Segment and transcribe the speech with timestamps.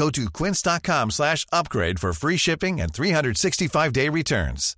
[0.00, 4.76] Go to quince.com slash upgrade for free shipping and 365-day returns.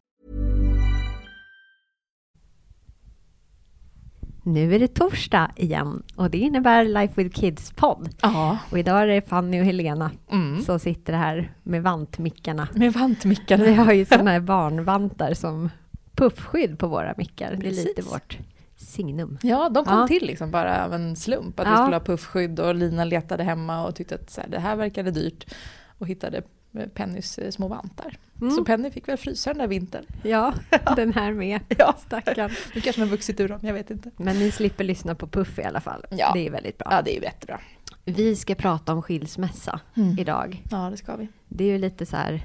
[4.45, 8.09] Nu är det torsdag igen och det innebär Life with Kids-podd.
[8.23, 10.63] Ja, Och idag är det Fanny och Helena Mm.
[10.63, 12.69] som sitter här med vantmickarna.
[12.75, 13.65] med vantmickarna.
[13.65, 15.71] Vi har ju sådana här barnvantar som
[16.17, 17.51] puffskydd på våra mickar.
[17.51, 17.85] Det är Precis.
[17.85, 18.39] lite vårt
[18.83, 19.39] signum.
[19.43, 20.07] Ja, de kom Ja.
[20.09, 21.61] till liksom bara av en slump.
[21.61, 21.77] Att vi Ja.
[21.77, 25.11] skulle ha puffskydd och Lina letade hemma och tyckte att så här, det här verkade
[25.11, 25.55] dyrt.
[25.99, 26.43] Och hittade
[26.79, 28.17] eh, Pennys eh, små vantar.
[28.41, 28.55] Mm.
[28.55, 30.05] Så Penny fick väl frysa den där vintern.
[30.23, 30.55] Ja,
[30.97, 31.61] den här med.
[31.79, 31.95] Ja.
[32.07, 32.51] Stackarn.
[32.75, 34.11] Nu kanske den har vuxit ur dem, jag vet inte.
[34.17, 36.05] Men ni slipper lyssna på Puff i alla fall.
[36.11, 36.31] Ja.
[36.35, 36.89] Det är väldigt bra.
[36.91, 37.61] Ja, det är jättebra.
[38.05, 40.19] Vi ska prata om skilsmässa Mm.
[40.19, 40.63] idag.
[40.71, 41.29] Ja, det ska vi.
[41.49, 42.43] Det är ju lite så här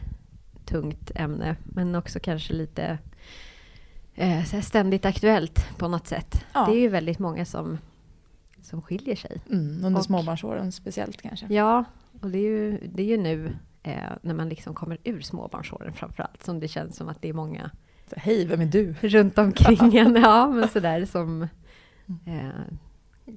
[0.65, 2.97] tungt ämne, men också kanske lite
[4.17, 6.45] eh, ständigt aktuellt på något sätt.
[6.53, 6.65] Ja.
[6.65, 7.77] Det är ju väldigt många som,
[8.61, 9.41] som skiljer sig.
[9.51, 11.45] Mm, under Och- småbarnsåren speciellt kanske.
[11.49, 11.83] Ja,
[12.21, 13.51] och det är ju, det är ju nu
[13.83, 17.33] eh, när man liksom kommer ur småbarnsåren framförallt som det känns som att det är
[17.33, 17.71] många
[18.09, 18.95] Så, Hej, vem är du?
[19.01, 21.47] runt omkring en, ja men sådär som...
[22.25, 22.45] Mm.
[22.47, 22.51] Eh,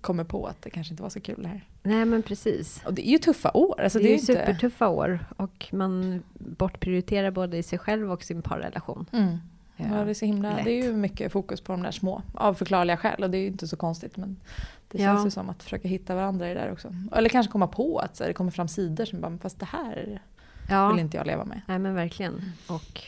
[0.00, 1.64] Kommer på att det kanske inte var så kul det här.
[1.82, 2.82] nej men precis.
[2.86, 3.80] Och det är ju tuffa år.
[3.80, 4.26] Alltså, det är ju inte...
[4.26, 9.06] supertuffa år och man bortprioriterar både i sig själv och sin parrelation.
[9.12, 9.38] Mm.
[9.92, 10.64] Ja, det, är så himla, lätt.
[10.64, 13.22] det är ju mycket fokus på de där små, av förklarliga skäl.
[13.24, 14.16] Och det är ju inte så konstigt.
[14.16, 14.36] Men
[14.88, 15.08] det Ja.
[15.14, 16.94] känns ju som att försöka hitta varandra i det där också.
[17.12, 20.22] Eller kanske komma på att så det kommer fram sidor som bara, fast det här
[20.70, 21.60] Ja, vill inte jag leva med.
[21.66, 22.52] nej men verkligen.
[22.68, 23.02] Och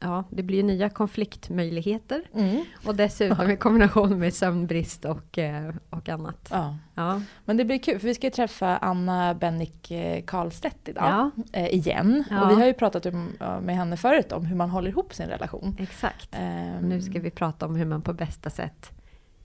[0.00, 2.22] ja, det blir nya konfliktmöjligheter.
[2.34, 2.64] Mm.
[2.86, 6.48] Och dessutom i kombination med sömnbrist och, eh, och annat.
[6.50, 6.76] Ja.
[6.94, 11.04] Ja, Men det blir kul för vi ska ju träffa Anna Bennick eh, Karlstedt idag.
[11.04, 12.24] ja Eh, igen.
[12.30, 12.44] Ja.
[12.44, 13.28] Och vi har ju pratat om,
[13.62, 15.76] med henne förut om hur man håller ihop sin relation.
[15.78, 16.28] exakt.
[16.32, 18.90] Ehm, Nu ska vi prata om hur man på bästa sätt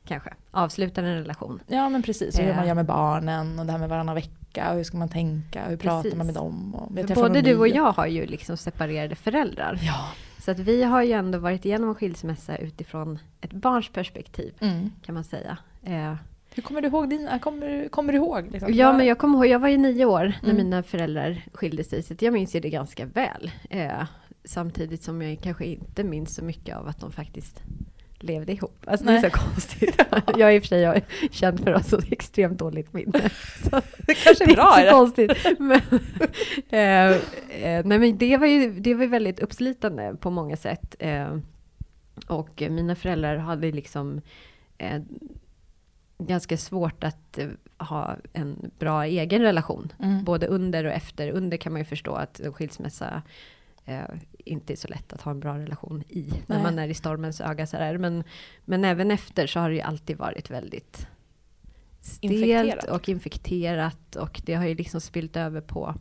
[0.06, 1.60] kanske avslutar en relation.
[1.68, 2.56] Ja men precis, och hur Eh.
[2.58, 5.64] man gör med barnen och det här med varannan vecka och hur ska man tänka
[5.64, 6.18] och hur pratar Precis.
[6.18, 6.76] man med dem.
[6.76, 9.80] Och både du och jag har ju liksom separerade föräldrar.
[9.84, 10.06] Ja.
[10.42, 14.92] Så att vi har ju ändå varit igenom en skilsmässa utifrån ett barns perspektiv Mm.
[15.06, 15.58] kan man säga.
[15.84, 16.14] Eh,
[16.56, 18.48] Hur kommer du ihåg dina, kommer, du- kommer du ihåg?
[18.52, 18.74] Liksom?
[18.74, 20.58] ja men jag kommer ihåg, jag var ju nio år när Mm.
[20.66, 23.52] mina föräldrar skilde sig så jag minns ju det ganska väl.
[23.70, 24.04] Eh,
[24.44, 27.62] samtidigt som jag kanske inte minns så mycket av att de faktiskt
[28.24, 28.84] levde ihop.
[28.86, 29.32] Alltså det är så Nej.
[29.32, 30.02] konstigt.
[30.38, 31.02] jag är i och för sig jag
[31.32, 33.30] känd för att ha så extremt dåligt minne.
[33.64, 33.70] Så
[34.08, 34.78] Det kanske är det bra.
[34.80, 35.60] är så konstigt.
[35.60, 35.82] Men,
[36.70, 37.12] eh,
[37.66, 40.96] eh, nej men det var ju det var väldigt uppslitande på många sätt.
[41.00, 41.38] Eh,
[42.28, 44.22] och mina föräldrar hade liksom
[44.78, 45.02] eh,
[46.18, 49.94] ganska svårt att eh, ha en bra egen relation.
[50.00, 50.24] Mm.
[50.24, 51.30] Både under och efter.
[51.30, 53.22] Under kan man ju förstå att en skilsmässa
[53.86, 54.04] eh,
[54.46, 56.30] inte är så lätt att ha en bra relation i.
[56.48, 56.64] När Nej.
[56.64, 57.98] man är i stormens öga så här.
[57.98, 58.24] Men,
[58.66, 61.08] men även efter så har det ju alltid varit väldigt
[62.02, 62.90] stelt Infekterat.
[62.90, 64.16] och infekterat.
[64.16, 65.96] Och det har ju liksom spilt över på,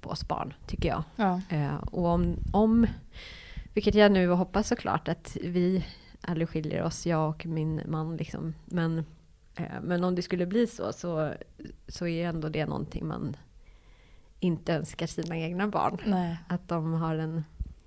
[0.00, 1.02] på oss barn, tycker jag.
[1.16, 1.40] Ja.
[1.48, 2.86] Eh, och om, om,
[3.74, 5.86] vilket jag nu hoppas såklart, att vi
[6.20, 8.16] aldrig skiljer oss, jag och min man.
[8.16, 8.54] Liksom.
[8.64, 8.98] Men,
[9.56, 11.32] eh, men om det skulle bli så, så,
[11.88, 13.36] så är ändå det någonting man
[14.44, 15.98] inte önskar sina egna barn.
[16.06, 16.36] Nej.
[16.48, 17.44] Att de har en...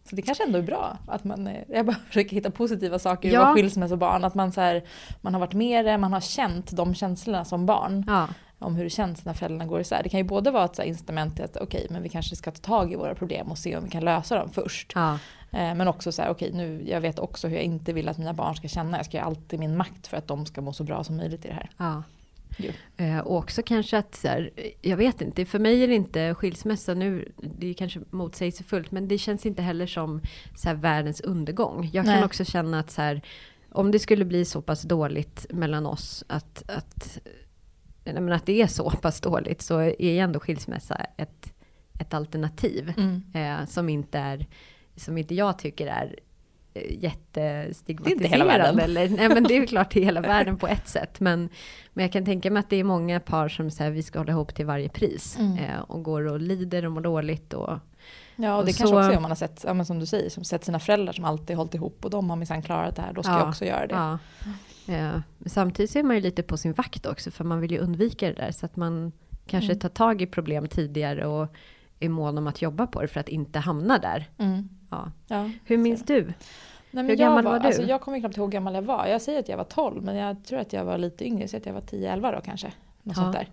[0.09, 3.31] Så det kanske ändå är bra att man, eh, jag bara försöker hitta positiva saker
[3.31, 3.41] Ja.
[3.41, 4.23] vara skilsmässobarn.
[4.23, 4.83] Att man, så här,
[5.21, 8.03] man har varit med det, man har känt de känslorna som barn.
[8.07, 8.27] Ja,
[8.59, 10.03] Om hur det känns när föräldrarna går isär.
[10.03, 12.57] Det kan ju både vara ett incitament till att okej, men vi kanske ska ta
[12.61, 14.91] tag i våra problem och se om vi kan lösa dem först.
[14.95, 15.19] ja,
[15.51, 18.17] Eh, Men också så här, okej, nu, jag vet också hur jag inte vill att
[18.17, 18.97] mina barn ska känna.
[18.97, 21.17] Jag ska göra allt i min makt för att de ska må så bra som
[21.17, 21.69] möjligt i det här.
[22.97, 24.51] Eh, och också kanske att, så här,
[24.81, 29.07] jag vet inte, för mig är det inte skilsmässa nu, det är kanske motsägelsefullt, men
[29.07, 30.21] det känns inte heller som
[30.55, 31.89] så här, världens undergång.
[31.93, 32.23] Jag kan Nej.
[32.23, 33.21] också känna att så här,
[33.71, 37.19] om det skulle bli så pass dåligt mellan oss, att, att,
[38.03, 41.53] men att det är så pass dåligt, så är ju ändå skilsmässa ett,
[41.99, 42.93] ett alternativ.
[42.97, 43.23] Mm.
[43.33, 44.45] Eh, som, inte är,
[44.95, 46.15] som inte jag tycker är
[46.89, 48.03] jättestigmatiserande.
[48.03, 48.79] Det är inte hela världen.
[48.79, 51.19] Eller, nej, men det är klart det är hela världen på ett sätt.
[51.19, 51.49] Men,
[51.93, 54.31] men jag kan tänka mig att det är många par som säger vi ska hålla
[54.31, 55.37] ihop till varje pris.
[55.39, 55.57] Mm.
[55.57, 57.53] Eh, och går och lider och mår dåligt.
[57.53, 57.79] Och,
[58.39, 60.05] Ja, och Och det så- kanske också är om man har sett, ja, som du
[60.05, 63.01] säger, som sett sina föräldrar som alltid hållit ihop och de har minsann klarat det
[63.01, 63.39] här, då ska Ja.
[63.39, 63.95] jag också göra det.
[63.95, 64.17] ja.
[64.93, 67.31] Eh, samtidigt så är man ju lite på sin vakt också.
[67.31, 68.51] För man vill ju undvika det där.
[68.51, 69.11] Så att man
[69.47, 69.79] kanske Mm.
[69.79, 71.25] tar tag i problem tidigare.
[71.27, 71.55] Och
[71.99, 74.29] är mån om att jobba på det för att inte hamna där.
[74.37, 74.69] Mm.
[74.91, 75.11] Ja.
[75.27, 75.49] Ja.
[75.65, 76.33] Hur minns du?
[77.05, 77.67] Nej, Hur jag gammal var du?
[77.67, 79.05] Alltså, jag kommer knappt ihåg hur gammal jag var.
[79.07, 81.41] Jag säger att jag var 12, men jag tror att jag var lite yngre.
[81.41, 82.71] Jag säger att jag var 10-11 då kanske.
[83.03, 83.23] Något Ja.
[83.23, 83.47] där.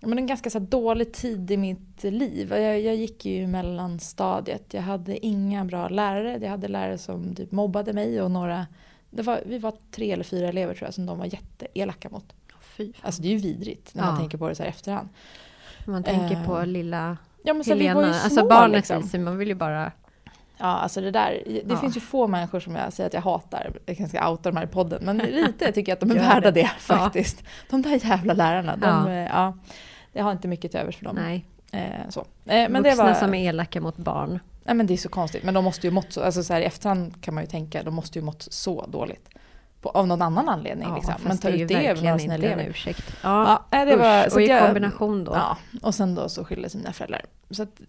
[0.00, 2.52] Men en ganska så dålig tid i mitt liv.
[2.52, 4.74] Jag, jag gick ju mellanstadiet.
[4.74, 6.38] Jag hade inga bra lärare.
[6.42, 8.66] Jag hade lärare som typ mobbade mig och några...
[9.10, 12.32] Det var, vi var tre eller fyra elever tror jag som de var jätteelaka mot.
[12.60, 13.02] Fy fan.
[13.06, 14.10] Alltså det är ju vidrigt när Ja.
[14.10, 15.08] man tänker på det så här efterhand.
[15.86, 18.88] Man tänker Eh, på lilla Ja men så vi Helena, var ju små alltså barnet
[18.88, 19.24] liksom.
[19.24, 19.92] man vill ju bara...
[20.58, 21.42] Ja, alltså det där.
[21.46, 21.76] Det Ja.
[21.76, 23.72] finns ju få människor som jag säger att jag hatar.
[23.86, 25.04] Jag kanske ska outa dem här i podden.
[25.04, 26.60] Men lite tycker jag att de är värda det.
[26.62, 27.42] det faktiskt.
[27.70, 28.76] De där jävla lärarna.
[28.76, 29.12] De, Ja.
[29.14, 29.26] ja.
[29.32, 29.54] Ja,
[30.12, 31.16] jag har inte mycket till övers för dem.
[31.16, 32.20] Nej, Eh, så.
[32.20, 34.38] Eh, men det vuxna var, som är elaka mot barn.
[34.64, 35.42] nej, men det är så konstigt.
[35.42, 37.82] Men de måste ju mått så, alltså så här, i efterhand kan man ju tänka,
[37.82, 39.28] de måste ju mått så dåligt.
[39.80, 40.94] På, av någon annan anledning.
[40.94, 41.12] liksom.
[41.14, 42.64] fast Men ta ut det över några sina en elever.
[42.68, 43.16] ursäkt.
[43.22, 45.32] Ja, Ja, det var, usch, så och i jag- kombination då.
[45.34, 47.22] Ja, och sen då så skilde sig mina föräldrar.
[47.50, 47.80] Så att,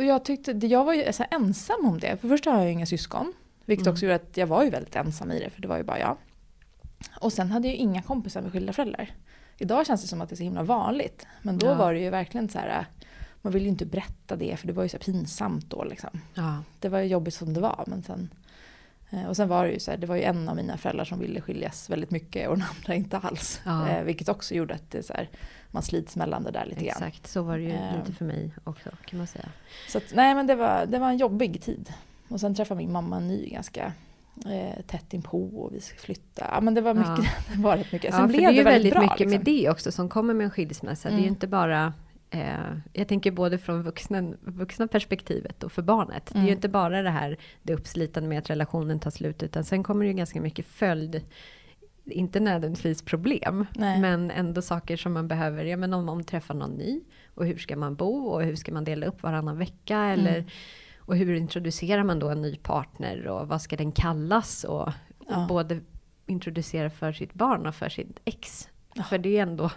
[0.00, 2.16] jag tyckte, jag var ju så ensam om det.
[2.20, 3.32] För först har jag ju inga syskon.
[3.64, 3.92] Vilket Mm.
[3.92, 5.98] också gjorde att jag var ju väldigt ensam i det, för det var ju bara
[5.98, 6.16] jag.
[7.20, 9.10] Och sen hade jag ju inga kompisar med skilda föräldrar.
[9.58, 11.26] Idag känns det som att det är så himla vanligt.
[11.42, 11.74] Men då Ja.
[11.74, 12.86] var det ju verkligen så här,
[13.42, 16.10] man ville ju inte berätta det för det var ju så pinsamt då liksom.
[16.34, 16.56] Ja.
[16.80, 18.30] Det var ju jobbigt som det var men sen
[19.28, 21.18] och sen var det ju så här, det var ju en av mina föräldrar som
[21.18, 23.60] ville skiljas väldigt mycket och den andra inte alls.
[23.64, 23.88] Ja.
[23.88, 25.28] Eh, vilket också gjorde att det är så här,
[25.70, 27.02] man slits mellan det där lite grann.
[27.02, 27.98] Exakt, så var det ju Ehm.
[27.98, 29.48] lite för mig också kan man säga.
[29.88, 31.92] Så att, nej men det var, det var en jobbig tid.
[32.28, 33.92] Och sen träffade min mamma en ny ganska
[34.46, 36.46] eh, tätt inpå och vi ska flytta.
[36.52, 38.10] Ja men det var mycket, det var rätt mycket.
[38.10, 39.30] Ja, Sen för blev det är ju väldigt väldigt bra, mycket liksom.
[39.30, 41.08] med det också som kommer med en skilsmässa.
[41.08, 41.28] Det är ju Mm.
[41.34, 41.92] inte bara eh,
[42.92, 46.26] jag tänker både från vuxna, vuxna perspektivet och för barnet.
[46.26, 46.54] Det är ju Mm.
[46.56, 50.08] inte bara det här det uppslitande med att relationen tar slut, utan sen kommer det
[50.10, 51.22] ju ganska mycket följd
[52.06, 54.00] inte nödvändigtvis problem, Nej.
[54.00, 57.00] men ändå saker som man behöver, ja men om man träffar någon ny,
[57.34, 60.48] och hur ska man bo, och hur ska man dela upp varannan vecka, eller, Mm.
[60.98, 64.92] och hur introducerar man då en ny partner, och vad ska den kallas, och, och
[65.28, 65.46] Ja.
[65.48, 65.80] både
[66.26, 68.68] introducera för sitt barn och för sitt ex.
[68.94, 69.02] Ja.
[69.02, 69.70] För det är ändå,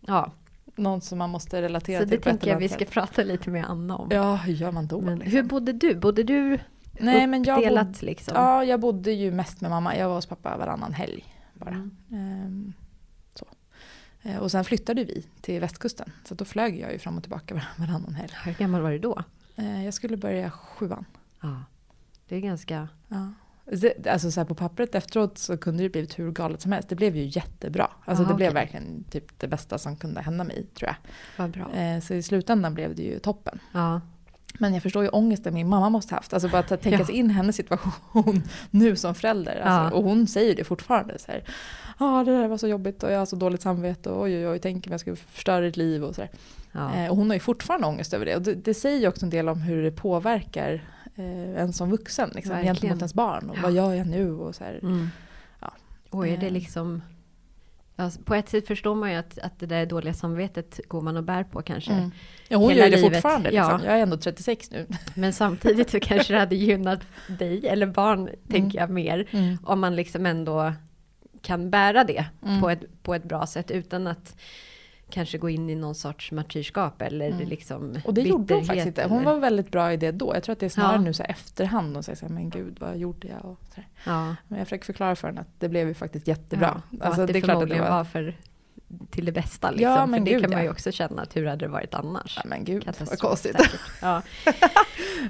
[0.00, 0.32] ja.
[0.76, 3.22] Någon som man måste relatera Så till det på ett tänker jag vi ska prata
[3.22, 4.08] lite med Anna om.
[4.10, 5.00] Ja, hur gör man då?
[5.00, 5.36] Men liksom?
[5.36, 5.94] hur bodde du?
[5.94, 6.58] Bodde du
[7.00, 8.34] Nej, men jag uppdelat bod- liksom?
[8.36, 9.96] Ja, jag bodde ju mest med mamma.
[9.96, 11.24] Jag var hos pappa varannan helg
[11.54, 11.70] bara.
[11.70, 11.90] Mm.
[12.12, 12.72] Ehm,
[13.34, 13.46] så.
[14.22, 16.12] Eh, Och sen flyttade vi till västkusten.
[16.24, 18.32] Så då flög jag ju fram och tillbaka var- varannan helg.
[18.44, 19.22] Hur gammal var du då?
[19.56, 21.04] Eh, Jag skulle börja sjuan.
[21.40, 21.64] Ja.
[22.28, 22.88] Det är ganska...
[23.08, 23.32] Ja.
[23.64, 26.88] Det- Alltså så på pappret efteråt så kunde det blivit hur galet som helst.
[26.88, 27.90] Det blev ju jättebra.
[28.04, 28.54] Alltså Aha, det blev okej.
[28.62, 30.96] verkligen typ det bästa som kunde hända mig tror jag.
[31.36, 31.72] Vad bra.
[31.80, 33.58] Eh, Så i slutändan blev det ju toppen.
[33.72, 34.00] Ja.
[34.58, 36.32] Men jag förstår ju ångesten min mamma måste haft.
[36.32, 37.04] Alltså bara att tänka Ja.
[37.06, 39.56] sig in hennes situation nu som förälder.
[39.60, 39.98] Alltså, Ja.
[39.98, 41.18] Och hon säger det fortfarande.
[41.18, 41.44] Så här,
[41.98, 44.48] ah, det där var så jobbigt och jag har så dåligt samvete och oj oj
[44.48, 46.30] oj, tänk om jag skulle förstöra ditt liv och så där.
[46.72, 46.94] ja.
[46.94, 48.36] Eh, och hon har ju fortfarande ångest över det.
[48.36, 50.84] Och det, det säger ju också en del om hur det påverkar
[51.16, 52.74] eh, en som vuxen liksom, Verkligen.
[52.74, 53.50] gentemot ens barn.
[53.50, 53.60] Och Ja.
[53.62, 54.32] vad gör jag nu?
[54.32, 54.78] Och så här.
[54.82, 55.08] Mm.
[55.60, 55.72] Ja.
[56.10, 56.52] Och är det Eh.
[56.52, 57.02] liksom...
[57.96, 61.16] Ja, på ett sätt förstår man ju att, att det där dåliga samvetet går man
[61.16, 61.92] och bär på kanske.
[61.92, 62.10] Mm.
[62.48, 63.12] Ja, hon gör det livet.
[63.14, 63.50] fortfarande.
[63.52, 63.62] Ja.
[63.72, 63.88] Liksom.
[63.88, 64.86] Jag är ändå 36 nu.
[65.14, 69.28] Men samtidigt så kanske det hade gynnat dig eller barn, tänker jag mer.
[69.30, 69.56] Mm.
[69.64, 70.72] Om man liksom ändå
[71.42, 72.60] kan bära det Mm.
[72.60, 74.36] på, ett, på ett bra sätt utan att
[75.12, 77.48] kanske gå in i någon sorts martyrskap eller Mm.
[77.48, 79.02] liksom Och det gjorde hon faktiskt inte.
[79.08, 80.34] Hon eller- var väldigt bra i det då.
[80.34, 81.00] Jag tror att det är snarare Ja.
[81.00, 83.44] nu så här efterhand och säger så här, men gud vad gjorde jag?
[83.44, 83.80] Och så.
[84.06, 86.82] Ja, Men jag försöker förklara för henne att det blev ju faktiskt jättebra.
[86.90, 88.04] Ja, alltså, att det, är klart att förmodligen var...
[88.04, 88.36] för
[89.10, 89.70] till det bästa.
[89.70, 89.90] Liksom.
[89.90, 91.94] Ja, för men det gud, kan man ju också känna, att hur hade det varit
[91.94, 92.36] annars?
[92.36, 93.56] Ja men gud vad konstigt.
[94.02, 94.22] Ja.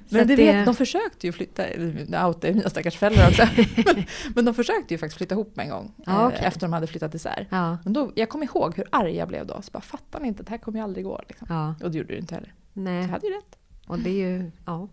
[0.09, 3.49] Men det vet, de försökte ju flytta, nu outar jag mina stackars föräldrar också.
[3.87, 4.05] men,
[4.35, 5.95] men de försökte ju faktiskt flytta ihop en gång.
[6.07, 6.41] Ja, eh, okej.
[6.43, 7.47] Efter de hade flyttat isär.
[7.51, 9.63] Ja, Men då, jag kommer ihåg hur arg jag blev då.
[9.63, 11.21] Så bara fattar ni inte, det här kommer ju aldrig gå.
[11.29, 11.47] Liksom.
[11.51, 12.55] ja, Och det gjorde det inte heller.
[12.75, 13.07] Så jag nej.
[13.09, 13.59] hade ju rätt.
[13.87, 14.89] Och det är ju, ja.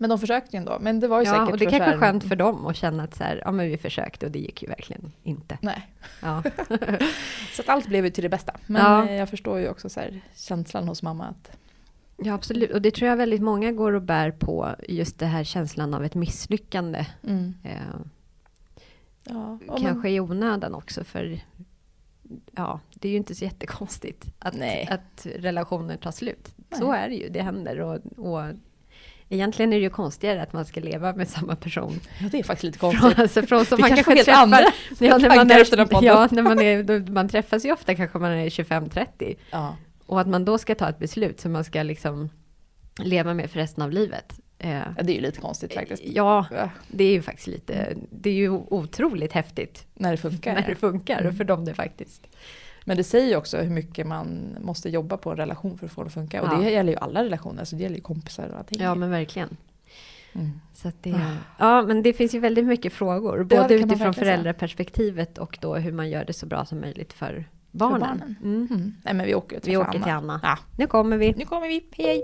[0.00, 0.78] Men de försökte ju ändå.
[0.80, 2.76] Men det var ju ja säkert och det kanske är så skönt för dem att
[2.76, 5.58] känna att så här, ja men vi försökte och det gick ju verkligen inte.
[5.62, 5.86] Nej,
[6.22, 6.42] Ja,
[7.52, 8.56] så att allt blev ju till det bästa.
[8.66, 9.08] Men Ja.
[9.08, 11.56] eh, jag förstår ju också så här, känslan hos mamma att
[12.16, 12.70] ja absolut.
[12.70, 16.04] Och det tror jag väldigt många går och bär på, just det här känslan av
[16.04, 17.06] ett misslyckande.
[17.26, 17.76] mm, Eh,
[19.24, 21.40] ja, kanske i onödan också för
[22.52, 24.88] ja, det är ju inte så jättekonstigt att, Nej.
[24.90, 26.54] att relationer tar slut.
[26.78, 27.04] Så Nej.
[27.04, 28.42] är det ju, det händer och, och
[29.30, 32.00] Egentligen är det ju konstigare att man ska leva med samma person.
[32.22, 33.18] Ja, det är faktiskt lite Från, konstigt.
[33.18, 34.58] alltså från som man kanske helt andra.
[35.00, 37.72] Ja, när man tankar efter den är, ja, när man, är, då, man träffas ju
[37.72, 39.36] ofta kanske man är 25-30.
[39.50, 39.76] Ja.
[40.06, 42.28] Och att man då ska ta ett beslut som man ska liksom
[43.02, 44.40] leva med för resten av livet.
[44.58, 46.02] Eh, ja, det är ju lite konstigt faktiskt.
[46.06, 50.54] ja, Ja, det är ju faktiskt lite, det är ju otroligt häftigt När det funkar.
[50.54, 52.26] när det funkar och för dem det faktiskt.
[52.88, 55.92] Men det säger ju också hur mycket man måste jobba på en relation för att
[55.92, 56.42] få det att funka.
[56.42, 56.56] Och Ja.
[56.56, 58.82] det gäller ju alla relationer, så det gäller ju kompisar och allting.
[58.82, 59.56] Ja men verkligen.
[60.32, 60.60] Mm.
[60.74, 61.20] Så att det,
[61.58, 66.10] ja men det finns ju väldigt mycket frågor, både utifrån föräldraperspektivet och då hur man
[66.10, 68.00] gör det så bra som möjligt för För barnen.
[68.00, 68.36] barnen.
[68.44, 68.68] Mm.
[68.70, 68.94] Mm.
[69.04, 70.40] Nej men vi åker Vi åker till Anna.
[70.42, 70.58] Ja.
[70.78, 71.32] Nu kommer vi.
[71.32, 72.22] Nu kommer vi, hej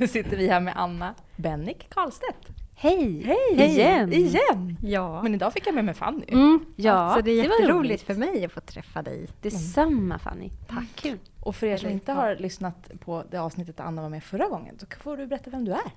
[0.00, 2.48] Nu sitter vi här med Anna Bennick Karlstedt.
[2.74, 3.22] Hej!
[3.22, 3.70] Hej!
[3.70, 4.12] Igen!
[4.12, 4.76] Igen!
[4.82, 5.22] Ja.
[5.22, 6.24] Men idag fick jag med mig Fanny.
[6.28, 8.02] Mm, ja, så det är var jätteroligt roligt.
[8.02, 9.28] för mig att få träffa dig.
[9.40, 10.50] Detsamma Fanny.
[10.68, 10.86] Tack.
[10.94, 11.18] Kul.
[11.40, 14.48] Och för er som inte har lyssnat på det avsnittet där Anna var med förra
[14.48, 15.90] gången, så får du berätta vem du är.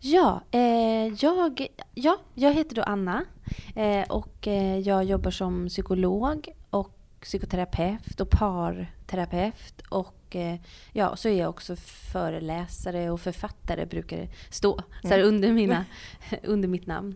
[0.00, 3.24] Ja, eh, jag, ja, jag heter då Anna
[3.76, 10.54] eh, och eh, jag jobbar som psykolog och psykoterapeut och parterapeut och eh,
[10.92, 15.84] ja, så är jag också föreläsare och författare brukar det stå så här, under, mina,
[16.42, 17.14] under mitt namn.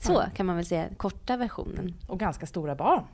[0.00, 1.94] Så kan man väl säga, korta versionen.
[2.06, 3.04] Och ganska stora barn.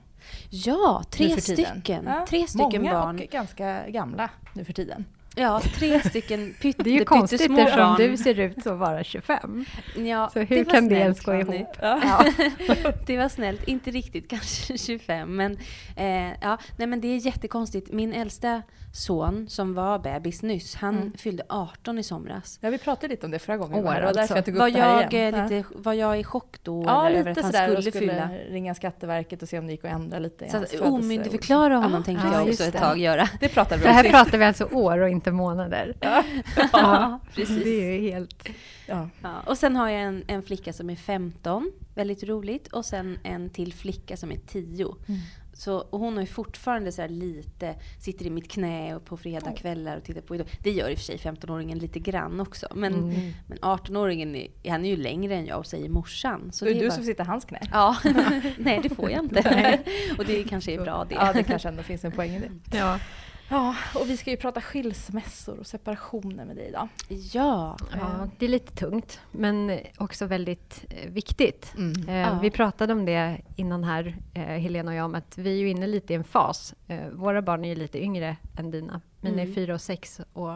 [0.51, 2.05] Ja, tre stycken.
[2.07, 3.17] Ja, Tre stycken många barn.
[3.21, 5.05] och ganska gamla nu för tiden.
[5.37, 9.65] Ja, tre stycken pytte, Det är ju konstigt eftersom du ser ut att vara 25.
[9.97, 11.77] Ja, Så hur var kan det snällt, ens gå ihop?
[11.81, 12.25] Ja.
[13.07, 13.69] det var snällt.
[13.69, 15.59] Inte riktigt kanske 25 men,
[15.97, 17.93] eh, ja, nej, men det är jättekonstigt.
[17.93, 18.63] Min äldsta
[18.95, 21.13] son som var bebis nyss, han Mm.
[21.13, 22.59] fyllde 18 i somras.
[22.63, 23.75] Ja, vi pratade lite om det förra gången.
[23.75, 24.35] År, det var därför alltså.
[24.37, 25.49] jag tog upp Var det här jag, igen.
[25.49, 27.67] lite, var jag i chock då Ja, eller lite över att han sådär.
[27.77, 28.29] skulle, skulle fylla?
[28.51, 32.03] ringa Skatteverket och se om det gick att ändra lite Så att omyndigförklara honom Ja,
[32.03, 32.79] tänkte ja, jag också ett det.
[32.79, 33.29] tag göra.
[33.41, 34.15] Det pratade vi För om här sist.
[34.15, 35.97] pratar vi alltså år och inte månader.
[36.01, 36.23] Ja,
[37.35, 37.67] Det precis.
[37.67, 38.49] är ju helt...
[38.87, 39.09] Ja.
[39.23, 42.67] Ja, och sen har jag en, en flicka som är 15, väldigt roligt.
[42.69, 44.85] Och sen en till flicka som är 10.
[45.09, 45.21] Mm.
[45.65, 49.97] Så, och hon har ju fortfarande så lite, sitter i mitt knä och på fredagskvällar
[49.97, 50.47] och tittar på Idol.
[50.63, 52.67] Det gör i och för sig 15-åringen lite grann också.
[52.75, 53.33] Men, Mm.
[53.47, 56.53] men 18-åringen är, han är ju längre än jag och säger morsan.
[56.53, 57.61] Så Så det är du bara- som sitter i hans knä.
[57.73, 57.97] Ja,
[58.59, 59.79] nej det får jag inte.
[60.19, 61.15] och det kanske är bra det.
[61.15, 62.79] Ja, det kanske ändå finns en poäng i det.
[62.79, 62.99] Ja.
[63.53, 66.89] Ja, och vi ska ju prata skilsmässor och separationer med dig idag.
[67.09, 67.77] Ja.
[67.93, 71.75] ja, det är lite tungt, men också väldigt eh, viktigt.
[71.77, 72.09] Mm.
[72.09, 72.39] Eh, Ja.
[72.43, 75.69] Vi pratade om det innan här, eh, Helena och jag, om att vi är ju
[75.69, 76.75] inne lite i en fas.
[76.89, 79.01] Eh, våra barn är ju lite yngre än dina.
[79.21, 79.55] Mina är Mm.
[79.55, 80.49] fyra och sex och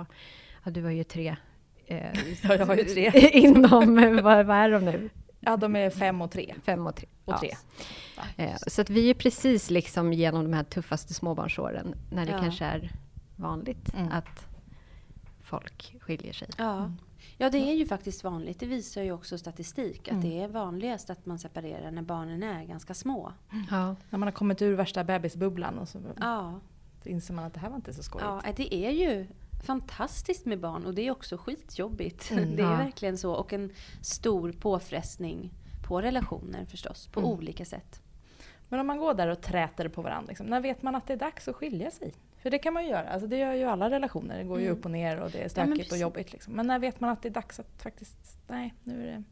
[0.64, 1.36] ja, du har ju tre.
[1.86, 1.98] Eh,
[2.42, 3.10] Ja, jag har ju tre.
[3.32, 5.08] inom, eh, vad, vad är de nu?
[5.46, 6.54] Ja, de är fem och tre.
[6.64, 7.06] Fem och tre.
[7.24, 7.38] Och Ja.
[7.38, 7.56] tre.
[8.36, 12.38] Eh, Så att vi är precis liksom genom de här tuffaste småbarnsåren, när det Ja.
[12.40, 12.92] kanske är
[13.36, 14.12] vanligt Mm.
[14.12, 14.46] att
[15.42, 16.48] folk skiljer sig.
[16.58, 16.92] Ja.
[17.36, 18.60] ja, det är ju faktiskt vanligt.
[18.60, 20.08] Det visar ju också statistik.
[20.08, 20.30] Att Mm.
[20.30, 23.32] det är vanligast att man separerar när barnen är ganska små.
[23.70, 23.96] Ja.
[24.10, 26.60] När man har kommit ur värsta bebisbubblan och så Ja.
[27.04, 28.28] inser man att det här var inte så skojigt.
[28.46, 29.26] Ja, det är ju
[29.64, 32.30] fantastiskt med barn och det är också skitjobbigt.
[32.30, 32.76] Mm, det är ja.
[32.76, 33.32] verkligen så.
[33.32, 33.70] Och en
[34.02, 35.50] stor påfrestning
[35.88, 37.32] på relationer förstås, på Mm.
[37.32, 38.00] olika sätt.
[38.68, 41.12] Men om man går där och träter på varandra, liksom, när vet man att det
[41.12, 42.14] är dags att skilja sig?
[42.42, 44.38] För det kan man ju göra, alltså det gör ju alla relationer.
[44.38, 44.78] Det går ju Mm.
[44.78, 46.00] upp och ner och det är stökigt och precis.
[46.00, 46.32] jobbigt.
[46.32, 46.52] Liksom.
[46.54, 49.22] Men när vet man att det är dags att faktiskt, nej nu är det...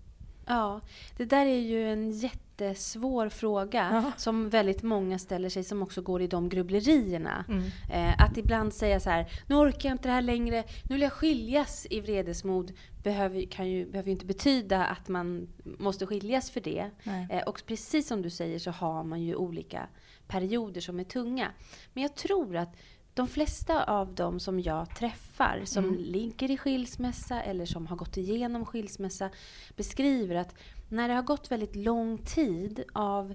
[0.46, 0.80] Ja,
[1.16, 2.12] det där är ju en
[2.60, 4.12] jättesvår fråga Ja.
[4.16, 7.44] som väldigt många ställer sig som också går i de grubblerierna.
[7.48, 7.64] Mm.
[7.92, 11.02] Eh, att ibland säga så här, nu orkar jag inte det här längre, nu vill
[11.02, 16.50] jag skiljas i vredesmod, behöver, kan ju, behöver ju inte betyda att man måste skiljas
[16.50, 16.90] för det.
[17.30, 19.88] Eh, och precis som du säger så har man ju olika
[20.26, 21.48] perioder som är tunga.
[21.92, 22.76] Men jag tror att
[23.14, 25.96] de flesta av dem som jag träffar som Mm.
[26.00, 29.30] ligger i skilsmässa eller som har gått igenom skilsmässa
[29.76, 30.54] beskriver att
[30.94, 33.34] när det har gått väldigt lång tid av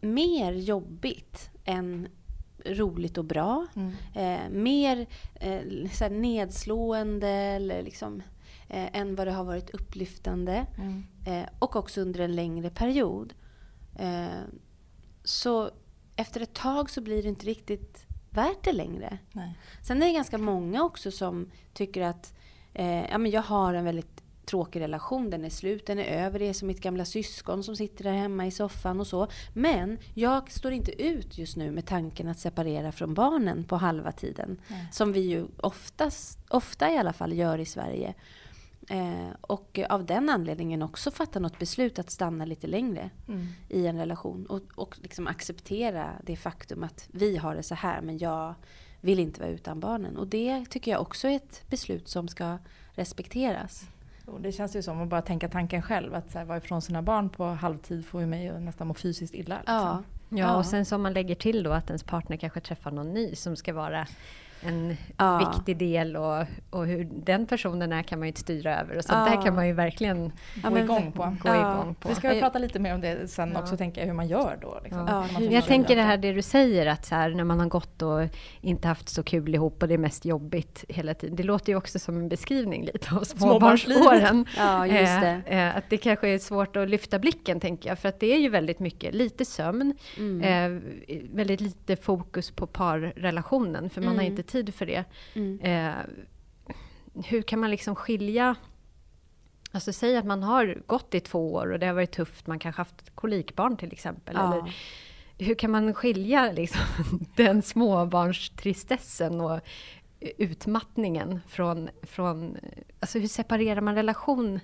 [0.00, 2.08] mer jobbigt än
[2.64, 3.92] roligt och bra, Mm.
[4.14, 8.22] eh, mer eh, nedslående eller liksom,
[8.68, 11.04] eh, än vad det har varit upplyftande Mm.
[11.26, 13.34] eh, och också under en längre period.
[13.98, 14.26] Eh,
[15.24, 15.70] så
[16.16, 19.18] efter ett tag så blir det inte riktigt värt det längre.
[19.32, 19.58] Nej.
[19.82, 22.34] Sen är det ganska många också som tycker att
[22.74, 24.19] eh, ja, men jag har en väldigt
[24.50, 27.76] tråkig relation, den är slut, den är över, det är som mitt gamla syskon som
[27.76, 29.28] sitter där hemma i soffan och så.
[29.54, 34.12] Men jag står inte ut just nu med tanken att separera från barnen på halva
[34.12, 34.60] tiden.
[34.68, 34.88] Nej.
[34.92, 38.14] Som vi ju oftast, ofta i alla fall gör i Sverige.
[38.88, 43.46] Eh, och av den anledningen också fatta något beslut att stanna lite längre Mm.
[43.68, 44.46] i en relation.
[44.46, 48.54] Och, och liksom acceptera det faktum att vi har det så här men jag
[49.00, 50.16] vill inte vara utan barnen.
[50.16, 52.58] Och det tycker jag också är ett beslut som ska
[52.92, 53.84] respekteras.
[54.32, 56.14] Och det känns ju som att bara tänka tanken själv.
[56.14, 58.94] Att så här, vara ifrån sina barn på halvtid får ju mig att nästan må
[58.94, 59.56] fysiskt illa.
[59.56, 59.74] Liksom.
[59.74, 60.56] Ja, Ja, Ja.
[60.56, 63.56] och sen som man lägger till då att ens partner kanske träffar någon ny som
[63.56, 64.06] ska vara
[64.62, 65.38] en Ja.
[65.38, 68.96] viktig del och, och hur den personen är kan man ju inte styra över.
[68.98, 69.36] Och sånt Ja.
[69.36, 71.22] där kan man ju verkligen Ja, Gå igång på.
[71.22, 71.72] gå Ja.
[71.74, 72.08] igång på.
[72.08, 73.60] Vi ska väl Jag- prata lite mer om det sen Ja.
[73.60, 74.80] också, tänka hur man gör då.
[74.84, 77.60] Liksom, man Jag möjlighet tänker det här det du säger att så här, när man
[77.60, 78.20] har gått och
[78.60, 81.36] inte haft så kul ihop och det är mest jobbigt hela tiden.
[81.36, 84.46] Det låter ju också som en beskrivning lite av småbarnsåren.
[84.56, 85.40] Ja, just det.
[85.46, 87.98] Eh, eh, att det kanske är svårt att lyfta blicken tänker jag.
[87.98, 90.40] För att det är ju väldigt mycket, lite sömn, Mm.
[90.76, 90.82] eh,
[91.34, 93.90] väldigt lite fokus på parrelationen.
[93.90, 94.26] För man har Mm.
[94.26, 95.04] inte tid för det.
[95.34, 95.60] Mm.
[95.60, 96.04] Eh,
[97.24, 98.56] hur kan man liksom skilja
[99.72, 102.58] Alltså säg att man har gått i två år och det har varit tufft, man
[102.58, 104.34] kanske haft kolikbarn till exempel.
[104.38, 104.54] Ja.
[104.54, 104.74] Eller,
[105.38, 106.80] hur kan man skilja liksom,
[107.36, 109.60] den småbarnstristessen och
[110.20, 112.56] utmattningen från, från...
[113.00, 114.60] Alltså hur separerar man relation?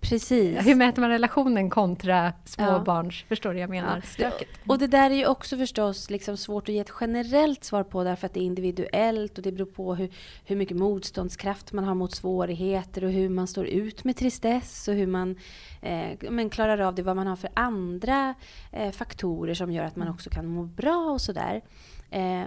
[0.00, 0.66] Precis.
[0.66, 3.24] Hur mäter man relationen kontra småbarns...
[3.28, 4.02] Förstår du vad jag menar?
[4.18, 4.30] Ja.
[4.66, 8.04] Och det där är ju också förstås liksom svårt att ge ett generellt svar på
[8.04, 10.10] därför att det är individuellt och det beror på hur,
[10.44, 14.94] hur mycket motståndskraft man har mot svårigheter och hur man står ut med tristess och
[14.94, 15.36] hur man
[15.82, 18.34] eh, men klarar av det, vad man har för andra
[18.72, 21.62] eh, faktorer som gör att man också kan må bra och sådär.
[22.10, 22.42] Eh,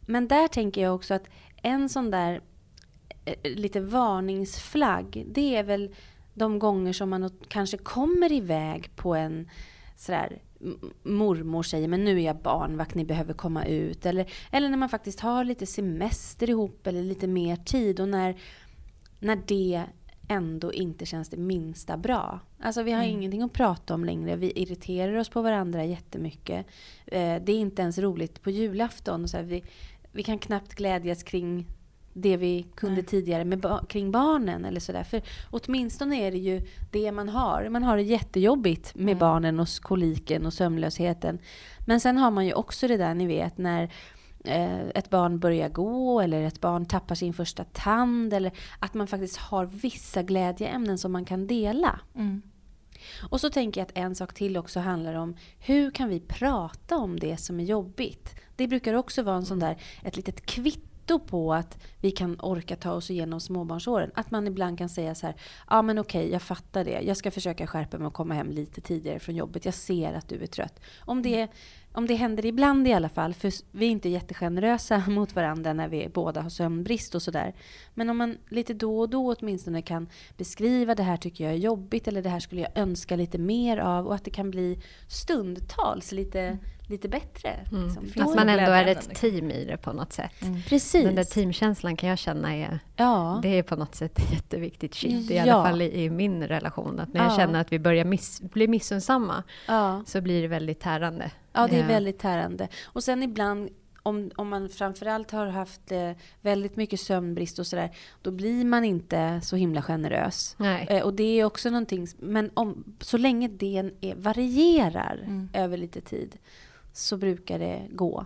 [0.00, 1.28] men där tänker jag också att
[1.62, 2.40] en sån där
[3.24, 5.94] eh, lite varningsflagg, det är väl
[6.34, 9.48] de gånger som man kanske kommer iväg på en
[9.96, 10.38] sådär
[11.02, 14.06] mormor säger men nu är jag barnvakt, ni behöver komma ut.
[14.06, 18.36] Eller, eller när man faktiskt har lite semester ihop eller lite mer tid och när,
[19.18, 19.82] när det
[20.28, 22.40] ändå inte känns det minsta bra.
[22.60, 24.36] Alltså vi har ingenting att prata om längre.
[24.36, 26.66] Vi irriterar oss på varandra jättemycket.
[27.06, 29.28] Eh, det är inte ens roligt på julafton.
[29.28, 29.64] Så här, vi,
[30.12, 31.66] vi kan knappt glädjas kring
[32.16, 33.04] det vi kunde Nej.
[33.04, 35.04] tidigare med ba- kring barnen eller sådär.
[35.04, 37.68] För åtminstone är det ju det man har.
[37.68, 39.18] Man har det jättejobbigt med Mm.
[39.18, 41.38] barnen och koliken och sömnlösheten.
[41.86, 43.82] Men sen har man ju också det där ni vet när
[44.44, 49.06] eh, ett barn börjar gå eller ett barn tappar sin första tand eller att man
[49.06, 52.00] faktiskt har vissa glädjeämnen som man kan dela.
[52.14, 52.42] Mm.
[53.30, 56.96] Och så tänker jag att en sak till också handlar om hur kan vi prata
[56.96, 58.34] om det som är jobbigt?
[58.56, 62.76] Det brukar också vara en sån där, ett litet kvitto på att vi kan orka
[62.76, 64.10] ta oss igenom småbarnsåren.
[64.14, 65.36] Att man ibland kan säga så här,
[65.70, 67.00] ja men okej, jag fattar det.
[67.00, 69.64] Jag ska försöka skärpa mig och komma hem lite tidigare från jobbet.
[69.64, 70.80] Jag ser att du är trött.
[71.00, 71.48] Om det,
[71.92, 75.88] om det händer ibland i alla fall, för vi är inte jättegenerösa mot varandra när
[75.88, 77.54] vi båda har sömnbrist och sådär.
[77.94, 81.58] Men om man lite då och då åtminstone kan beskriva det här tycker jag är
[81.58, 84.80] jobbigt eller det här skulle jag önska lite mer av och att det kan bli
[85.08, 87.50] stundtals lite, mm lite bättre.
[87.72, 87.84] Mm.
[88.02, 88.22] liksom.
[88.22, 89.14] Att man ändå är ett liksom.
[89.30, 90.32] team i det på något sätt.
[90.68, 91.04] Precis.
[91.04, 93.38] Den där teamkänslan kan jag känna är, ja.
[93.42, 95.30] det är på något sätt jätteviktigt shit.
[95.30, 95.42] I Ja.
[95.42, 97.00] alla fall i, i min relation.
[97.00, 97.36] Att när jag Ja.
[97.36, 99.42] känner att vi börjar miss, bli missunnsamma
[100.06, 101.30] så blir det väldigt tärande.
[101.52, 102.68] Ja, det är väldigt tärande.
[102.84, 103.68] Och sen ibland,
[104.02, 107.90] om, om man framförallt har haft eh, väldigt mycket sömnbrist och sådär,
[108.22, 110.54] då blir man inte så himla generös.
[110.58, 110.86] Nej.
[110.90, 115.48] Eh, och det är också någonting, men om, så länge det varierar Mm.
[115.52, 116.36] över lite tid
[116.96, 118.24] så brukar det gå.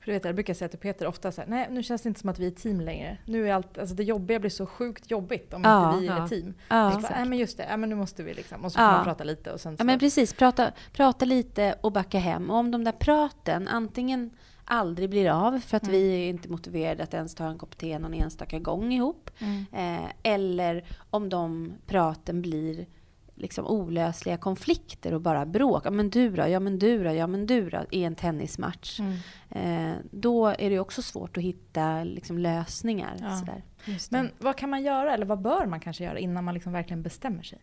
[0.00, 2.08] För du vet, jag brukar säga till Peter ofta så här, nej nu känns det
[2.08, 3.18] inte som att vi är team längre.
[3.24, 6.16] Nu är allt, alltså det jobbiga blir så sjukt jobbigt om Ja, inte vi är
[6.16, 6.24] ja.
[6.24, 6.54] ett team.
[6.68, 6.98] Ja.
[7.02, 8.64] Bara, nej men just det, ja, men nu måste vi liksom.
[8.64, 9.80] Och så får man prata lite och sen så.
[9.80, 12.50] Ja men precis, prata, prata lite och backa hem.
[12.50, 14.30] Och om de där praten antingen
[14.64, 15.92] aldrig blir av för att Mm.
[15.92, 19.30] vi är inte motiverade att ens ta en kopp te någon enstaka gång ihop.
[19.38, 19.64] Mm.
[19.72, 22.86] Eh, eller om de praten blir
[23.34, 25.86] liksom olösliga konflikter och bara bråk.
[25.86, 29.00] Ja men du då, ja men du då, ja men du då i en tennismatch.
[29.00, 29.16] Mm.
[29.50, 33.16] Eh, då är det också svårt att hitta liksom, lösningar.
[33.20, 33.36] Ja.
[33.36, 33.62] Sådär.
[34.10, 37.02] Men vad kan man göra, eller vad bör man kanske göra innan man liksom verkligen
[37.02, 37.58] bestämmer sig?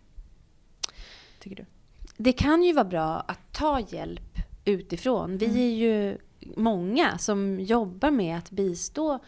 [1.40, 1.66] Tycker du?
[2.18, 5.38] Det kan ju vara bra att ta hjälp utifrån.
[5.38, 5.58] Vi Mm.
[5.58, 6.18] är ju
[6.56, 9.20] många som jobbar med att bistå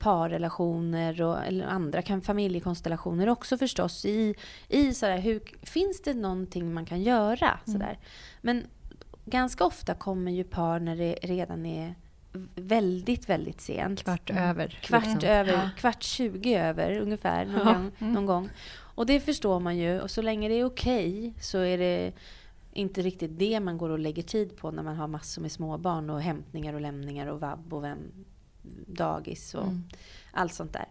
[0.00, 4.04] parrelationer och eller andra kan, familjekonstellationer också förstås.
[4.04, 4.34] I,
[4.68, 7.48] i sådär, hur, finns det någonting man kan göra?
[7.48, 7.60] Mm.
[7.66, 7.98] Sådär.
[8.40, 8.64] Men
[9.24, 11.94] ganska ofta kommer ju par när det redan är
[12.54, 14.02] väldigt, väldigt sent.
[14.02, 14.42] Kvart Mm.
[14.44, 14.68] över.
[14.82, 15.28] Kvart liksom.
[15.30, 15.70] över, Ja.
[15.76, 17.72] kvart 20 över ungefär någon, Ja.
[17.72, 18.12] gång, Mm.
[18.14, 18.50] någon gång.
[18.94, 20.00] Och det förstår man ju.
[20.00, 22.12] Och så länge det är okej så är det
[22.72, 26.10] inte riktigt det man går och lägger tid på när man har massor med småbarn
[26.10, 27.98] och hämtningar och lämningar och vabb och vem,
[28.86, 29.84] dagis och Mm.
[30.32, 30.88] allt sånt där.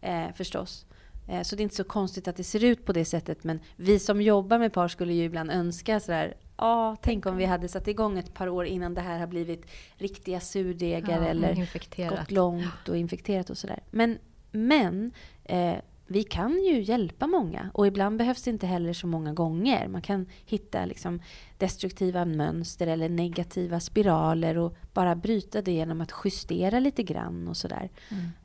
[0.00, 0.86] Eh, förstås.
[1.28, 3.44] Eh, Så det är inte så konstigt att det ser ut på det sättet.
[3.44, 7.44] Men vi som jobbar med par skulle ju ibland önska sådär, ja, tänk om vi
[7.44, 11.52] hade satt igång ett par år innan det här har blivit riktiga surdegar Ja, eller
[11.58, 12.18] infekterat.
[12.18, 13.82] gått långt och infekterat och sådär.
[13.90, 14.18] Men,
[14.50, 15.10] men
[15.44, 15.74] eh,
[16.08, 19.88] vi kan ju hjälpa många och ibland behövs det inte heller så många gånger.
[19.88, 21.22] Man kan hitta liksom
[21.58, 27.56] destruktiva mönster eller negativa spiraler och bara bryta det genom att justera lite grann och
[27.56, 27.90] sådär.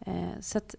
[0.05, 0.75] Eh, så att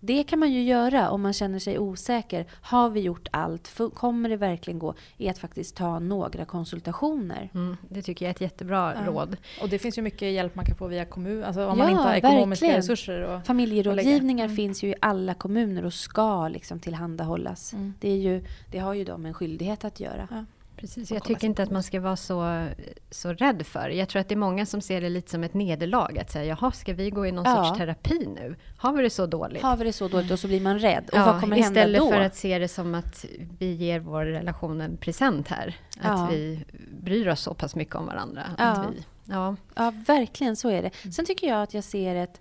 [0.00, 2.46] det kan man ju göra om man känner sig osäker.
[2.62, 3.78] Har vi gjort allt?
[3.94, 4.94] Kommer det verkligen gå?
[5.16, 7.50] I att faktiskt ta några konsultationer.
[7.54, 9.12] Mm, det tycker jag är ett jättebra Ja.
[9.12, 9.36] råd.
[9.62, 11.90] Och det finns ju mycket hjälp man kan få via kommun, alltså om man Ja,
[11.90, 12.76] inte har ekonomiska verkligen.
[12.82, 13.20] resurser.
[13.22, 14.56] Och, Familjerådgivningar Mm.
[14.56, 17.72] finns ju i alla kommuner och ska liksom tillhandahållas.
[17.72, 17.94] Mm.
[18.00, 20.28] Det, är ju, det har ju de en skyldighet att göra.
[20.30, 20.44] Ja.
[20.80, 22.66] Precis, jag tycker inte att man ska vara så,
[23.10, 23.88] så rädd för.
[23.88, 26.18] Jag tror att det är många som ser det lite som ett nederlag.
[26.18, 27.64] Att säga, jaha, ska vi gå i någon Ja.
[27.64, 28.56] sorts terapi nu?
[28.78, 29.62] Har vi det så dåligt?
[29.62, 31.04] Har vi det så dåligt och så blir man rädd.
[31.12, 32.10] Och Ja, vad kommer hända istället då?
[32.10, 33.24] för att se det som att
[33.58, 35.76] vi ger vår relation en present här.
[36.00, 36.28] Att Ja.
[36.30, 36.64] vi
[37.02, 38.42] bryr oss så pass mycket om varandra.
[38.58, 38.64] Ja.
[38.64, 39.56] Att vi, ja.
[39.74, 41.12] Ja, verkligen så är det.
[41.12, 42.40] Sen tycker jag att jag ser ett,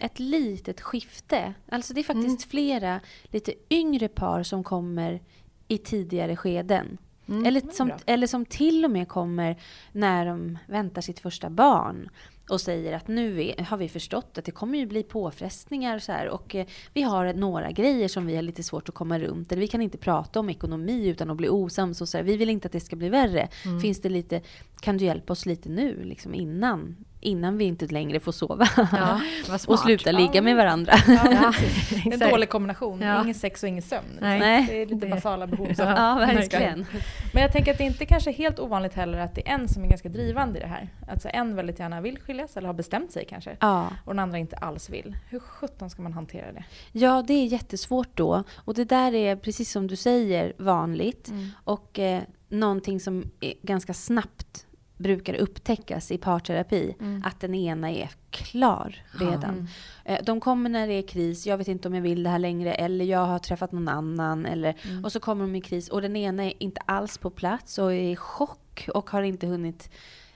[0.00, 1.54] ett litet skifte.
[1.68, 2.50] Alltså det är faktiskt Mm.
[2.50, 5.20] flera lite yngre par som kommer
[5.68, 6.98] i tidigare skeden.
[7.28, 7.46] Mm.
[7.46, 9.56] Eller, som, eller som till och med kommer
[9.92, 12.08] när de väntar sitt första barn
[12.48, 16.12] och säger att nu har vi förstått att det kommer ju bli påfrestningar och så
[16.12, 19.52] här, och eh, vi har några grejer som vi har lite svårt att komma runt.
[19.52, 22.00] Eller vi kan inte prata om ekonomi utan att bli osams.
[22.00, 23.48] Och så här, vi vill inte att det ska bli värre.
[23.64, 23.80] Mm.
[23.80, 24.42] Finns det lite,
[24.80, 28.68] kan du hjälpa oss lite nu liksom innan, innan vi inte längre får sova?
[28.92, 29.20] Ja,
[29.66, 30.92] och sluta ligga med varandra.
[31.06, 31.52] Ja,
[32.12, 33.00] en dålig kombination.
[33.00, 33.22] Ja.
[33.22, 34.18] Ingen sex och ingen sömn.
[34.20, 34.66] Nej.
[34.68, 35.66] Det är lite Det- basala behov.
[35.74, 36.86] som- Ja, verkligen.
[37.32, 39.82] Men jag tänker att det inte kanske helt ovanligt heller att det är en som
[39.82, 40.88] är ganska drivande i det här.
[41.08, 43.56] Alltså en väldigt gärna vill skiljas eller har bestämt sig kanske.
[43.60, 43.86] Ja.
[44.04, 45.16] Och den andra inte alls vill.
[45.28, 46.64] Hur sjutton ska man hantera det?
[46.92, 48.42] ja, det är jättesvårt då.
[48.64, 51.32] Och det där är, precis som du säger, vanligt.
[51.64, 54.37] Och eh, någonting som är ganska snabbt
[54.98, 56.96] brukar upptäckas i parterapi.
[57.00, 57.22] Mm.
[57.26, 59.68] Att den ena är klar redan.
[60.04, 60.24] Mm.
[60.24, 62.74] De kommer när det är kris, jag vet inte om jag vill det här längre,
[62.74, 64.46] eller jag har träffat någon annan.
[64.46, 65.04] Eller, Mm.
[65.04, 67.92] Och så kommer de i kris och den ena är inte alls på plats och
[67.92, 69.90] är i chock och har inte hunnit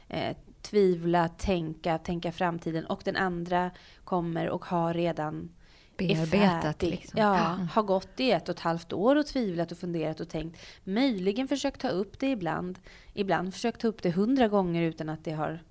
[0.09, 2.87] eh, tvivla, tänka, tänka framtiden.
[2.87, 3.71] Och den andra
[4.05, 5.51] kommer och har redan
[5.97, 6.91] Bearbetat färdig.
[6.91, 7.21] liksom.
[7.21, 10.61] Ja, har gått i ett och ett halvt år och tvivlat och funderat och tänkt.
[10.85, 12.79] Möjligen försökt ta upp det ibland.
[13.15, 15.63] Ibland försökt ta upp det hundra gånger utan att det har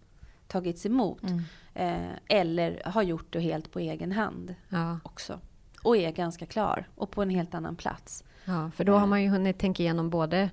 [0.48, 1.24] tagits emot.
[1.24, 1.42] Mm.
[1.74, 5.40] Eh, eller har gjort det helt på egen hand Ja, också.
[5.84, 8.24] Och är ganska klar och på en helt annan plats.
[8.46, 10.50] ja, för då har man ju hunnit tänka igenom både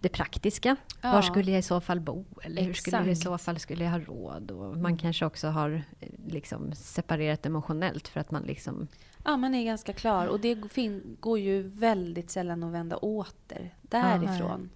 [0.00, 0.76] det praktiska.
[1.00, 1.12] Ja.
[1.12, 2.24] Var skulle jag i så fall bo?
[2.42, 4.50] Eller hur skulle det i så fall skulle jag ha råd?
[4.50, 8.88] Och man kanske också har eh, liksom separerat emotionellt för att man liksom...
[9.24, 10.26] Ja, man är ganska klar.
[10.26, 10.54] Och det
[11.20, 14.70] går ju väldigt sällan att vända åter därifrån.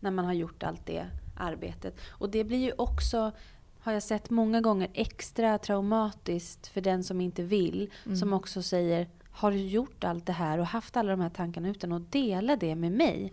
[0.00, 2.00] när man har gjort allt det arbetet.
[2.08, 3.32] Och det blir ju också,
[3.80, 7.90] har jag sett många gånger, extra traumatiskt för den som inte vill.
[8.18, 11.68] Som också säger, har du gjort allt det här och haft alla de här tankarna
[11.68, 13.30] utan att dela det med mig?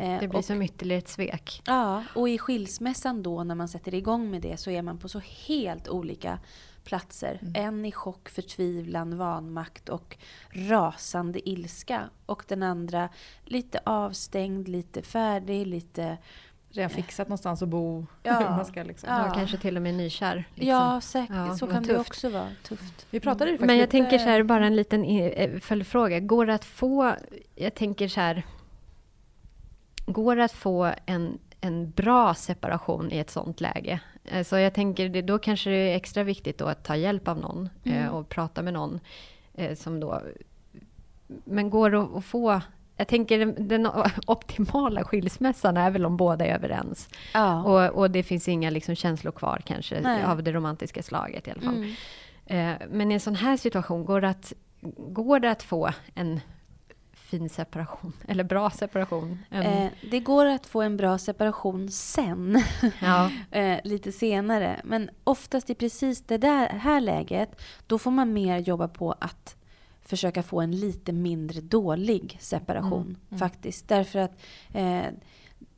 [0.00, 1.62] Eh, Det blir och- som ytterligare ett svek.
[1.66, 5.08] Ja, och i skilsmässan då när man sätter igång med det så är man på
[5.08, 6.38] så helt olika
[6.84, 7.40] platser.
[7.54, 10.16] En i chock, förtvivlan, vanmakt och
[10.52, 12.10] rasande ilska.
[12.26, 13.08] Och den andra
[13.44, 16.18] lite avstängd, lite färdig, lite...
[16.70, 18.06] Redan fixat någonstans att bo.
[18.22, 18.40] Ja.
[18.40, 19.08] Man ska liksom.
[19.12, 19.32] Ja.
[19.34, 20.44] Kanske till och med nykär.
[20.54, 20.68] Liksom.
[20.68, 21.36] Ja, säkert.
[21.36, 22.10] Ja, så kan det tufft.
[22.10, 22.48] också vara.
[22.62, 23.06] Tufft.
[23.10, 26.20] Vi pratade ju faktiskt Men jag lite- tänker så här, bara en liten eh, följdfråga.
[26.20, 27.14] Går det att få,
[27.54, 28.42] jag tänker så här,
[30.06, 34.00] går det att få en, en bra separation i ett sånt läge?
[34.24, 37.28] Eh, Så jag tänker, det, då kanske det är extra viktigt då att ta hjälp
[37.28, 39.00] av någon eh, och prata med någon
[39.76, 40.22] som då...
[41.44, 42.60] Men går det att få...
[42.98, 43.88] Jag tänker den, den
[44.26, 47.08] optimala skilsmässan är väl om båda är överens.
[47.34, 47.62] Ja.
[47.62, 50.24] Och, och det finns inga liksom känslor kvar kanske Nej.
[50.24, 51.74] av det romantiska slaget i alla fall.
[51.74, 51.94] Mm.
[52.46, 54.52] Eh, Men i en sån här situation, går det att,
[54.96, 56.40] går det att få en
[57.12, 58.12] fin separation?
[58.28, 59.38] Eller bra separation?
[59.50, 62.62] Eh, det går att få en bra separation sen.
[63.00, 63.30] ja.
[63.50, 64.80] eh, lite senare.
[64.84, 69.57] Men oftast i precis det där här läget, då får man mer jobba på att
[70.08, 73.16] försöka få en lite mindre dålig separation.
[73.38, 73.88] Faktiskt.
[73.88, 74.32] Därför att
[74.72, 75.06] eh,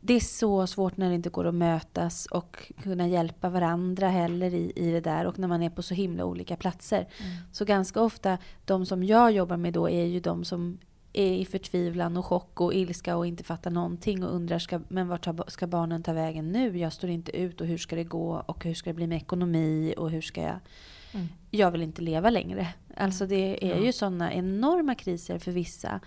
[0.01, 4.55] det är så svårt när det inte går att mötas och kunna hjälpa varandra heller
[4.55, 5.27] i, i det där.
[5.27, 7.09] Och när man är på så himla olika platser.
[7.53, 10.79] Så ganska ofta, de som jag jobbar med då är ju de som
[11.13, 15.09] är i förtvivlan och chock och ilska och inte fattar någonting och undrar ska, men
[15.09, 16.79] vart ska barnen ta vägen nu?
[16.79, 19.17] Jag står inte ut och hur ska det gå och hur ska det bli med
[19.17, 20.61] ekonomi och hur ska jag
[21.13, 21.29] Mm.
[21.51, 22.69] jag vill inte leva längre.
[22.97, 23.85] Alltså det är Ja.
[23.85, 26.01] ju sådana enorma kriser för vissa.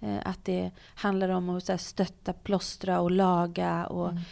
[0.00, 4.22] Eh, att det handlar om att så här, stötta, plåstra och laga och Mm.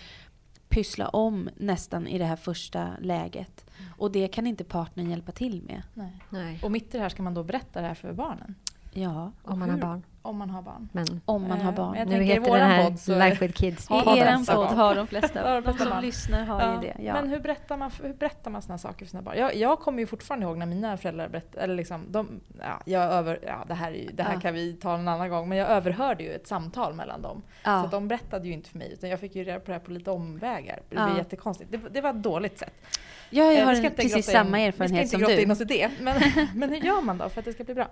[0.69, 3.65] pyssla om nästan i det här första läget.
[3.99, 5.83] Och det kan inte partnern hjälpa till med.
[5.95, 6.13] Nej.
[6.31, 8.55] Nej, Och mitt i det här ska man då berätta det här för barnen.
[8.93, 10.03] Ja, om man har barn.
[10.29, 10.89] Om man har barn.
[10.93, 11.91] Men om man har Eh, barn.
[11.91, 13.79] men jag nu tänker i heter den här podd så- Life with Kids.
[13.79, 14.45] I Stockholm.
[14.47, 16.75] podd har de flesta, de som lyssnar har Ja.
[16.75, 17.03] ju det.
[17.05, 17.13] Ja.
[17.15, 19.39] Men hur berättar, man, hur berättar man sådana saker för sina barn?
[19.39, 23.03] Jag, jag kommer ju fortfarande ihåg när mina föräldrar berättade, eller liksom, de, ja, jag
[23.05, 24.41] över, ja, det här, är ju- det här Ja.
[24.41, 27.43] kan vi ta en annan gång, men jag överhörde ju ett samtal mellan dem.
[27.47, 27.85] Så ja.
[27.85, 29.81] att de berättade ju inte för mig, utan jag fick ju reda på det här
[29.81, 30.81] på lite omvägar.
[30.89, 31.17] Det blev Ja.
[31.19, 31.73] jättekonstigt.
[31.73, 32.75] Det, det var ett dåligt sätt.
[33.31, 35.53] Ja, jag Eh, har inte precis samma erfarenhet Vi ska som inte grotta in du.
[35.55, 36.21] oss i det, men,
[36.55, 37.87] men hur gör man då för att det ska bli bra?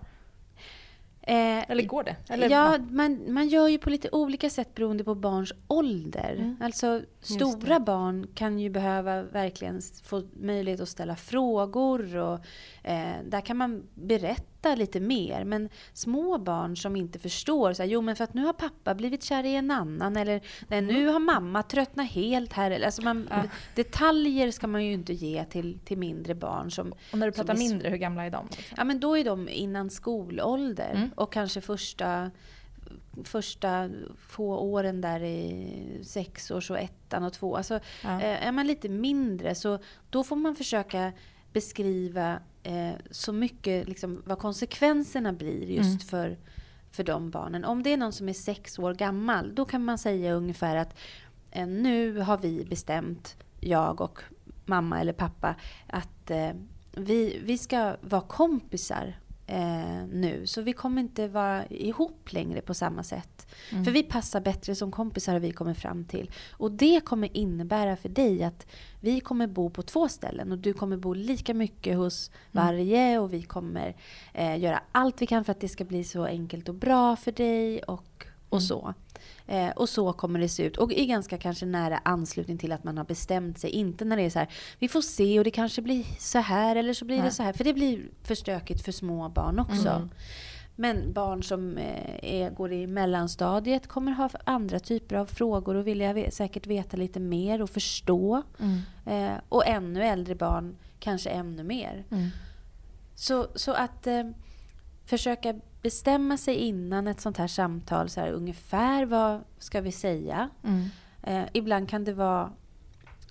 [1.28, 2.16] Eh, Eller går det?
[2.28, 6.34] Eller, ja, man, man gör ju på lite olika sätt beroende på barns ålder.
[6.38, 6.56] Mm.
[6.60, 12.38] Alltså stora barn kan ju behöva verkligen få möjlighet att ställa frågor och
[12.82, 15.44] eh, där kan man berätta lite mer.
[15.44, 18.94] Men små barn som inte förstår, så här, jo men för att nu har pappa
[18.94, 22.70] blivit kär i en annan eller nej, nu har mamma tröttnat helt här.
[22.70, 23.42] Eller, Alltså man, Ja.
[23.74, 27.55] Detaljer ska man ju inte ge till, till mindre barn som och när du pratar
[27.57, 28.46] mindre, hur gamla är de?
[28.50, 28.74] Liksom?
[28.76, 31.11] Ja men då är de innan skolålder Mm.
[31.16, 32.31] och kanske första,
[33.24, 33.90] första
[34.29, 37.57] få åren där i sexårs och ettan och två.
[37.57, 38.20] Alltså, Ja.
[38.20, 39.79] eh, är man lite mindre så
[40.11, 41.12] då får man försöka
[41.52, 45.98] beskriva eh, så mycket liksom, vad konsekvenserna blir just Mm.
[45.98, 46.38] för,
[46.90, 47.64] för de barnen.
[47.64, 50.98] Om det är någon som är sex år gammal då kan man säga ungefär att
[51.50, 54.18] eh, nu har vi bestämt, jag och
[54.66, 55.55] mamma eller pappa,
[55.87, 56.50] att eh,
[56.92, 59.14] vi, vi ska vara kompisar
[59.46, 60.46] eh, nu.
[60.46, 63.46] Så vi kommer inte vara ihop längre på samma sätt.
[63.72, 63.85] Mm.
[63.85, 66.30] För vi passar bättre som kompisar har vi kommit fram till.
[66.52, 68.66] Och det kommer innebära för dig att
[69.00, 72.66] vi kommer bo på två ställen och du kommer bo lika mycket hos Mm.
[72.66, 73.96] varje och vi kommer
[74.35, 77.32] eh, göra allt vi kan för att det ska bli så enkelt och bra för
[77.32, 78.66] dig och, och Mm.
[78.68, 78.94] så.
[79.46, 80.76] Eh, och så kommer det se ut.
[80.76, 83.70] Och i ganska kanske nära anslutning till att man har bestämt sig.
[83.70, 86.76] Inte när det är så här, vi får se och det kanske blir så här
[86.76, 87.32] eller så blir det Nej.
[87.32, 87.52] så här.
[87.52, 89.88] För det blir för stökigt för små barn också.
[89.88, 90.09] Mm.
[90.78, 95.87] Men barn som eh, är, går i mellanstadiet kommer ha andra typer av frågor och
[95.87, 98.42] vilja säkert veta lite mer och förstå.
[98.59, 98.80] Mm.
[99.06, 102.04] Eh, och ännu äldre barn kanske ännu mer.
[102.11, 102.28] Mm.
[103.14, 104.22] Så, så att eh,
[105.04, 105.54] försöka
[105.90, 110.49] bestämma sig innan ett sånt här samtal, så här, ungefär vad ska vi säga?
[110.64, 110.88] Mm.
[111.22, 112.51] Eh, ibland kan det vara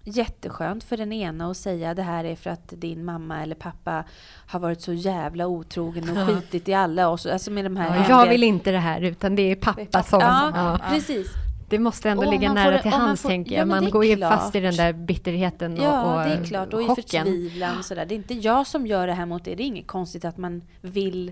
[0.04, 4.04] jätteskönt för den ena att säga det här är för att din mamma eller pappa
[4.48, 6.26] har varit så jävla otrogen och Ja.
[6.28, 7.26] skitit i alla oss.
[7.26, 10.20] Alltså med de här Ja, jag vill inte det här utan det är pappa som...
[10.20, 11.28] Ja, Ja, precis.
[11.70, 13.68] det måste ändå Och ligga nära till hands får- tänker ja, jag.
[13.68, 16.74] det Man går ju fast i den där bitterheten och, Ja, och det är klart.
[16.74, 17.26] Och i chocken.
[17.26, 18.06] förtvivlan och sådär.
[18.06, 19.56] Det är inte jag som gör det här mot er.
[19.56, 21.32] Det är inget konstigt att man vill,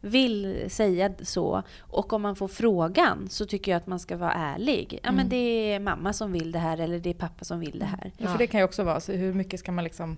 [0.00, 1.62] vill säga så.
[1.80, 4.98] Och om man får frågan så tycker jag att man ska vara ärlig.
[5.02, 5.28] Ja, men Mm.
[5.28, 5.36] det
[5.72, 8.12] är mamma som vill det här eller det är pappa som vill det här.
[8.18, 10.16] Ja, för det kan ju också vara så hur mycket ska man liksom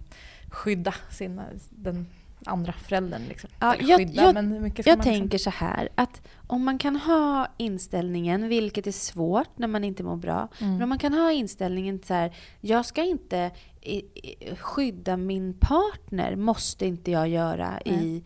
[0.51, 2.07] skydda sina, den
[2.47, 3.23] andra föräldern?
[3.29, 3.51] Liksom.
[3.61, 6.65] Ja, jag- skydda, jag- men hur mycket ska Jag man tänker så här att om
[6.65, 10.73] man kan ha inställningen, vilket är svårt när man inte mår bra, Mm.
[10.73, 15.55] men om man kan ha inställningen så här, jag ska inte i, i, skydda min
[15.61, 18.23] partner, måste inte jag göra i,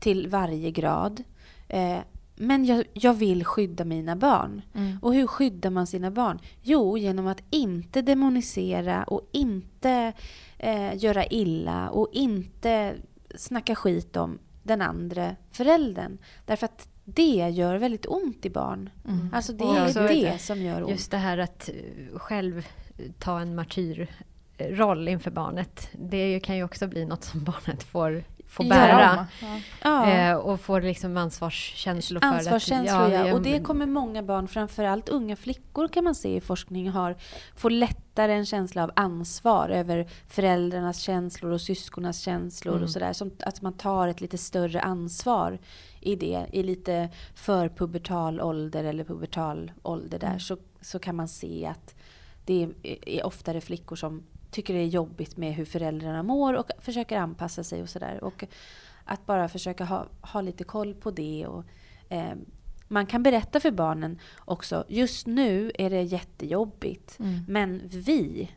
[0.00, 1.22] till varje grad.
[1.68, 1.98] Eh,
[2.36, 4.62] men jag, jag vill skydda mina barn.
[4.74, 4.98] Mm.
[5.02, 6.38] Och hur skyddar man sina barn?
[6.62, 10.12] Jo, genom att inte demonisera och inte
[10.58, 12.94] eh, göra illa och inte
[13.34, 16.18] snacka skit om den andra föräldern.
[16.44, 18.90] Därför att det gör väldigt ont i barn.
[19.08, 19.28] Mm.
[19.32, 20.90] Alltså det är det som gör ont.
[20.90, 25.88] Just det här att eh, själv eh, ta en martyrroll inför barnet.
[25.92, 28.70] Det kan ju också bli något som barnet får, får Ja.
[28.70, 29.26] bära.
[29.42, 29.60] Ja.
[29.82, 30.10] Ja.
[30.10, 33.12] Eh, och får liksom ansvarskänslor för Ansvarskänslor, att...
[33.12, 33.22] ja.
[33.24, 37.16] vi- Och det kommer många barn, framförallt unga flickor kan man se i forskning, har,
[37.56, 42.84] får lättare en känsla av ansvar över föräldrarnas känslor och syskonas känslor Mm.
[42.84, 43.12] och sådär.
[43.12, 45.58] Som att man tar ett lite större ansvar
[46.00, 50.26] i det, i lite förpubertal ålder eller pubertal ålder där.
[50.26, 50.40] Mm.
[50.40, 51.94] Så, så kan man se att
[52.44, 56.70] det är, är oftare flickor som tycker det är jobbigt med hur föräldrarna mår och
[56.78, 58.24] försöker anpassa sig och sådär.
[58.24, 58.44] Och
[59.04, 61.46] att bara försöka ha, ha lite koll på det.
[61.46, 61.64] Och,
[62.08, 62.34] eh,
[62.88, 67.18] man kan berätta för barnen också, just nu är det jättejobbigt.
[67.18, 67.44] Mm.
[67.48, 68.50] Men vi,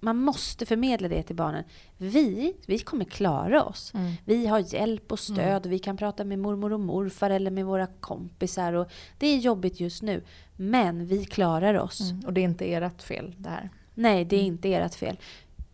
[0.00, 1.64] man måste förmedla det till barnen.
[1.96, 3.94] Vi, vi kommer klara oss.
[3.94, 4.12] Mm.
[4.24, 5.66] Vi har hjälp och stöd.
[5.66, 8.72] Vi kan prata med mormor och morfar eller med våra kompisar.
[8.72, 10.22] Och det är jobbigt just nu.
[10.56, 12.00] Men vi klarar oss.
[12.00, 12.24] Mm.
[12.26, 13.70] Och det är inte ert fel det här.
[13.94, 14.52] Nej, det är Mm.
[14.52, 15.16] inte ert fel.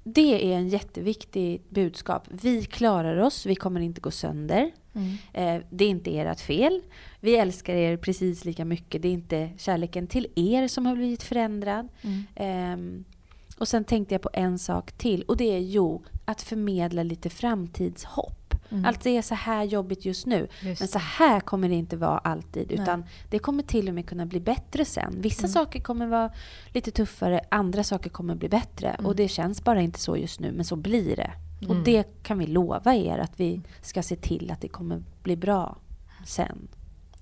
[0.04, 2.22] det är en jätteviktig budskap.
[2.28, 4.70] Vi klarar oss, vi kommer inte gå sönder.
[4.94, 5.12] Mm.
[5.32, 6.80] Eh, det är inte ert fel.
[7.20, 9.02] Vi älskar er precis lika mycket.
[9.02, 11.88] Det är inte kärleken till er som har blivit förändrad.
[12.02, 12.22] Mm.
[12.34, 13.04] Ehm,
[13.58, 17.30] och sen tänkte jag på en sak till och det är jo, att förmedla lite
[17.30, 18.47] framtidshopp.
[18.70, 18.84] Mm.
[18.84, 20.48] Allt är så här jobbigt just nu.
[20.62, 22.72] Just Men så här kommer det inte vara alltid.
[22.72, 25.14] Utan det kommer till och med kunna bli bättre sen.
[25.20, 25.52] Vissa Mm.
[25.52, 26.30] saker kommer vara
[26.72, 28.88] lite tuffare, andra saker kommer bli bättre.
[28.90, 29.06] Mm.
[29.06, 31.30] Och det känns bara inte så just nu, men så blir det.
[31.58, 31.84] Och Mm.
[31.84, 35.76] det kan vi lova er att vi ska se till att det kommer bli bra
[36.26, 36.68] sen.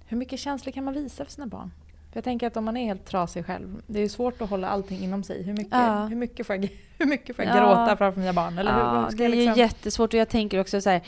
[0.07, 1.71] Hur mycket känslor kan man visa för sina barn?
[2.13, 4.69] För jag tänker att om man är helt trasig själv, det är svårt att hålla
[4.69, 5.43] allting inom sig.
[5.43, 6.07] Hur mycket, Ja.
[6.07, 7.61] hur mycket får jag, hur mycket får jag Ja.
[7.61, 8.59] gråta framför mina barn?
[8.59, 9.59] Eller hur, ja, hur ska det är jag ju liksom...
[9.61, 11.03] jättesvårt och jag tänker också så här,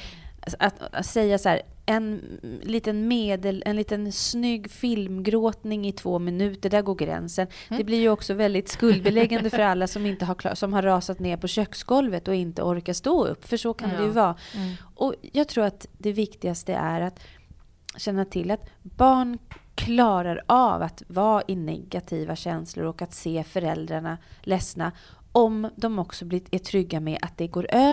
[0.58, 6.70] att, att säga så här, en liten medel, en liten snygg filmgråtning i två minuter,
[6.70, 7.46] där går gränsen.
[7.68, 7.78] Mm.
[7.78, 11.18] Det blir ju också väldigt skuldbeläggande för alla som, inte har, klar, som har rasat
[11.18, 14.12] ner på köksgolvet och inte orkar stå upp, för så kan det ju Ja.
[14.12, 14.36] vara.
[14.54, 14.74] Mm.
[14.94, 17.20] Och jag tror att det viktigaste är att
[17.96, 19.38] känna till att barn
[19.74, 24.92] klarar av att vara i negativa känslor och att se föräldrarna ledsna
[25.32, 27.92] om de också blir, är trygga med att det går över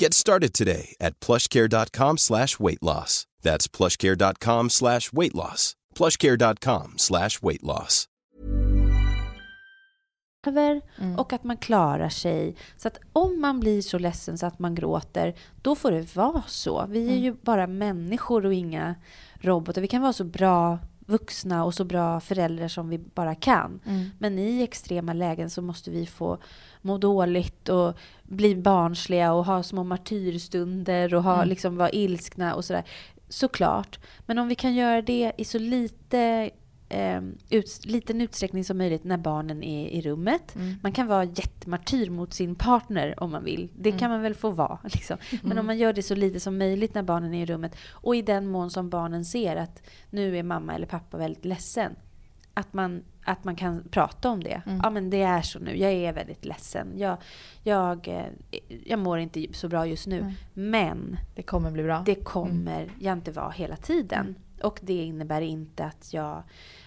[0.00, 3.26] Get started today at plushcare.com slash weight loss.
[3.42, 5.72] That's plushcare.com slash weight loss.
[5.94, 8.08] plushcare.com slash weight loss.
[10.98, 11.18] Mm.
[11.18, 12.56] och att man klarar sig.
[12.76, 16.42] Så att om man blir så ledsen så att man gråter, då får det vara
[16.46, 16.86] så.
[16.88, 17.22] Vi är Mm.
[17.22, 18.94] ju bara människor och inga
[19.40, 19.80] robotar.
[19.82, 23.80] Vi kan vara så bra vuxna och så bra föräldrar som vi bara kan.
[23.86, 24.10] Mm.
[24.18, 26.38] Men i extrema lägen så måste vi få
[26.82, 31.48] må dåligt och bli barnsliga och ha små martyrstunder och ha, Mm.
[31.48, 32.84] liksom vara ilskna och sådär.
[33.28, 33.98] Såklart.
[34.26, 36.50] Men om vi kan göra det i så lite
[36.94, 40.54] eh, ut, liten utsträckning som möjligt när barnen är i rummet.
[40.54, 40.74] Mm.
[40.82, 43.68] Man kan vara jättemartyr mot sin partner om man vill.
[43.78, 44.78] Det kan man väl få vara.
[44.84, 45.16] Liksom.
[45.42, 48.16] Men om man gör det så lite som möjligt när barnen är i rummet och
[48.16, 51.96] i den mån som barnen ser att nu är mamma eller pappa väldigt ledsen.
[52.54, 54.62] Att man, att man kan prata om det.
[54.66, 54.80] Mm.
[54.82, 56.92] Ja men det är så nu, jag är väldigt ledsen.
[56.96, 57.16] Jag,
[57.62, 60.32] jag, eh, jag mår inte så bra just nu.
[60.54, 62.02] Men Det kommer bli bra.
[62.06, 64.34] det kommer jag inte vara hela tiden.
[64.62, 66.42] Och det innebär inte att jag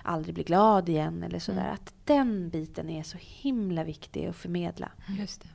[0.08, 1.62] aldrig blir glad igen eller sådär.
[1.62, 1.74] Mm.
[1.74, 4.92] Att den biten är så himla viktig att förmedla.
[5.20, 5.48] Just det.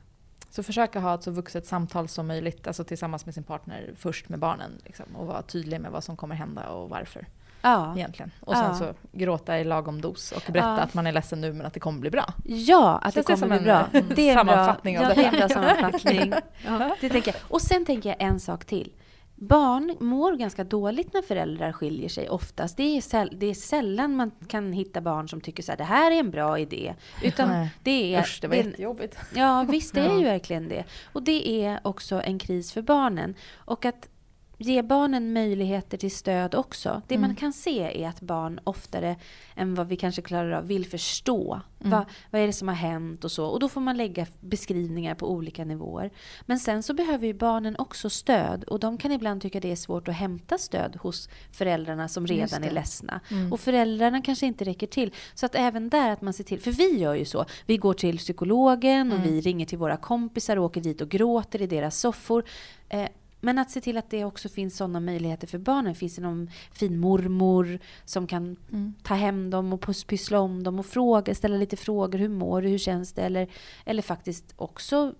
[0.49, 4.29] Så försöka ha ett så vuxet samtal som möjligt, alltså tillsammans med sin partner först
[4.29, 4.71] med barnen.
[4.85, 7.27] Liksom, och vara tydlig med vad som kommer hända och varför
[7.65, 8.31] Ja, egentligen.
[8.39, 8.73] Och sen Ja.
[8.75, 10.79] så gråta i lagom dos och berätta Ja.
[10.79, 12.33] att man är ledsen nu men att det kommer bli bra.
[12.45, 13.87] ja att Känns det kommer bli bra.
[13.93, 16.33] mm, Det är en bra, sammanfattning av ja, det det är en bra sammanfattning.
[16.65, 16.95] Ja.
[17.01, 17.41] Det tänker jag.
[17.51, 18.91] Och sen tänker jag en sak till.
[19.35, 22.77] Barn mår ganska dåligt när föräldrar skiljer sig oftast.
[22.77, 25.83] Det är, säll- det är sällan man kan hitta barn som tycker så här, det
[25.83, 26.95] här är en bra idé.
[27.23, 27.69] Utan Nej.
[27.83, 29.17] det är, Usch, det var det jättejobbigt.
[29.35, 30.83] Ja, visst det är ju verkligen det.
[31.13, 33.35] Och det är också en kris för barnen.
[33.53, 34.09] Och att
[34.57, 37.01] ge barnen möjligheter till stöd också.
[37.07, 37.35] Det man Mm.
[37.35, 39.15] kan se är att barn oftare
[39.55, 41.59] än vad vi kanske klarar av vill förstå.
[41.79, 41.91] Mm.
[41.91, 43.45] Vad, vad är det som har hänt och så.
[43.45, 46.11] Och då får man lägga beskrivningar på olika nivåer.
[46.45, 48.63] Men sen så behöver ju barnen också stöd.
[48.63, 52.63] Och de kan ibland tycka det är svårt att hämta stöd hos föräldrarna som redan
[52.63, 53.19] är ledsna.
[53.31, 53.53] Mm.
[53.53, 55.13] Och föräldrarna kanske inte räcker till.
[55.33, 57.45] Så att även där att man ser till, för vi gör ju så.
[57.65, 59.31] Vi går till psykologen och Mm.
[59.31, 62.43] vi ringer till våra kompisar och åker dit och gråter i deras soffor.
[62.89, 63.07] Eh,
[63.43, 65.95] men att se till att det också finns sådana möjligheter för barnen.
[65.95, 68.93] Finns det någon fin mormor som kan Mm.
[69.03, 72.19] ta hem dem och pyssla om dem och fråga, ställa lite frågor.
[72.19, 72.69] Hur mår du?
[72.69, 73.21] Hur känns det?
[73.21, 73.47] Eller,
[73.85, 75.13] eller faktiskt också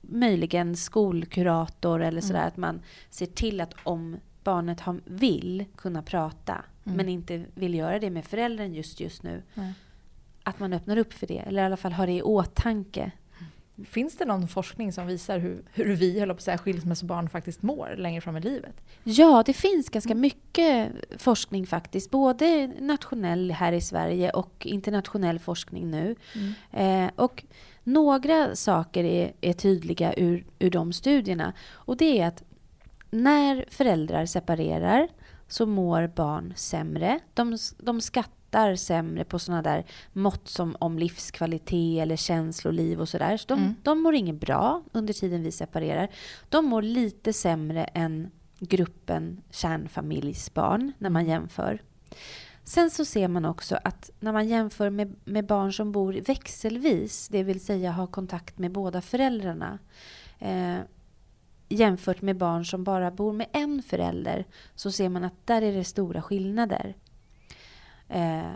[0.00, 2.46] möjligen skolkurator eller sådär.
[2.46, 7.98] Att man ser till att om barnet har, vill kunna prata men inte vill göra
[7.98, 9.42] det med föräldern just just nu.
[10.42, 11.38] Att man öppnar upp för det.
[11.38, 13.10] Eller i alla fall har det i åtanke.
[13.84, 17.62] Finns det någon forskning som visar hur, hur vi, höll på att säga, skilsmässobarn faktiskt
[17.62, 18.74] mår längre fram i livet?
[19.04, 22.10] Ja, det finns ganska mycket forskning faktiskt.
[22.10, 26.16] Både nationell här i Sverige och internationell forskning nu.
[26.72, 27.44] Eh, och
[27.84, 31.52] några saker är, är tydliga ur, ur de studierna.
[31.70, 32.42] Och det är att
[33.10, 35.08] när föräldrar separerar
[35.48, 37.20] så mår barn sämre.
[37.34, 38.37] De, de skattar
[38.76, 43.36] sämre på sådana där mått som om livskvalitet eller känsloliv och sådär.
[43.36, 43.74] Så de, Mm.
[43.82, 46.08] de mår inget bra under tiden vi separerar.
[46.48, 51.82] De mår lite sämre än gruppen kärnfamiljsbarn när man jämför.
[52.64, 57.28] Sen så ser man också att när man jämför med, med barn som bor växelvis,
[57.28, 59.78] det vill säga har kontakt med båda föräldrarna,
[60.38, 60.76] eh,
[61.68, 64.44] jämfört med barn som bara bor med en förälder,
[64.74, 66.94] så ser man att där är det stora skillnader
[68.08, 68.50] eh,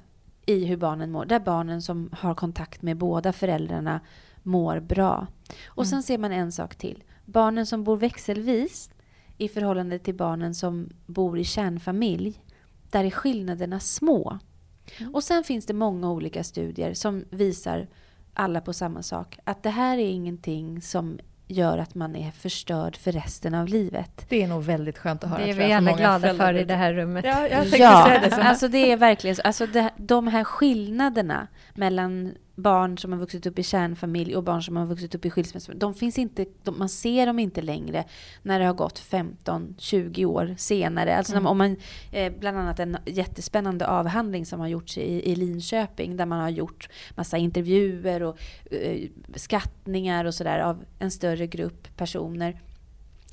[0.46, 1.24] i hur barnen mår.
[1.24, 4.00] Där barnen som har kontakt med båda föräldrarna
[4.42, 5.26] mår bra.
[5.66, 7.04] Och sen ser man en sak till.
[7.24, 8.90] Barnen som bor växelvis
[9.38, 12.44] i förhållande till barnen som bor i kärnfamilj,
[12.90, 14.38] där är skillnaderna små.
[15.12, 17.88] Och sen finns det många olika studier som visar
[18.34, 19.38] alla på samma sak.
[19.44, 24.26] Att det här är ingenting som gör att man är förstörd för resten av livet.
[24.28, 25.44] Det är nog väldigt skönt att höra.
[25.44, 27.24] Det är vi jag, alla glada föräldrar för i det här rummet.
[27.24, 28.30] Ja, jag Ja, säga det.
[28.30, 28.40] Så.
[28.40, 29.42] alltså det är verkligen så.
[29.42, 34.62] Alltså det, de här skillnaderna mellan barn som har vuxit upp i kärnfamilj och barn
[34.62, 35.80] som har vuxit upp i skilsmässofamilj.
[35.80, 38.04] De finns inte, de, man ser dem inte längre
[38.42, 41.16] när det har gått 15-20 år senare.
[41.16, 41.42] Alltså Mm.
[41.44, 41.76] när, om man,
[42.12, 46.50] eh, bland annat en jättespännande avhandling som har gjorts i, i Linköping där man har
[46.50, 48.38] gjort massa intervjuer och
[48.70, 52.60] eh, skattningar och sådär av en större grupp personer.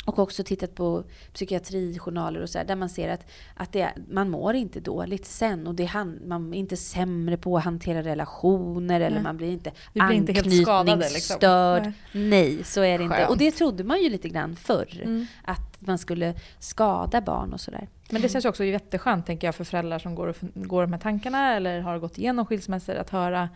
[0.05, 3.25] Och också tittat på psykiatrijournaler och så där, där man ser att,
[3.55, 5.67] att det, man mår inte dåligt sen.
[5.67, 9.23] Och det, han- man är inte sämre på att hantera relationer eller Nej.
[9.23, 11.35] man blir inte Vi blir inte helt skadade, liksom.
[11.35, 11.91] anknytningsstörd.
[12.11, 12.63] Nej.
[12.63, 13.15] så är det inte.
[13.15, 13.29] Skönt.
[13.29, 15.01] Och det trodde man ju lite grann förr.
[15.03, 15.25] Mm.
[15.43, 17.87] Att man skulle skada barn och sådär.
[18.09, 20.93] Men det känns ju också jätteskönt tänker jag för föräldrar som går, och, går de
[20.93, 23.49] här tankarna eller har gått igenom skilsmässor att höra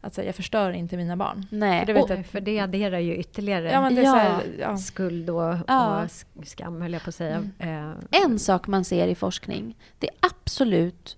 [0.00, 1.46] att säga, jag förstör inte mina barn.
[1.50, 1.86] Nej.
[1.86, 4.10] För och, jag- För det adderar ju ytterligare Ja, men det är Ja.
[4.12, 4.76] så här, ja.
[4.76, 6.02] skuld och, Ja.
[6.02, 7.48] och sk- skam, höll jag på att säga.
[7.58, 7.90] Eh,
[8.24, 11.16] en sak man ser i forskning, det absolut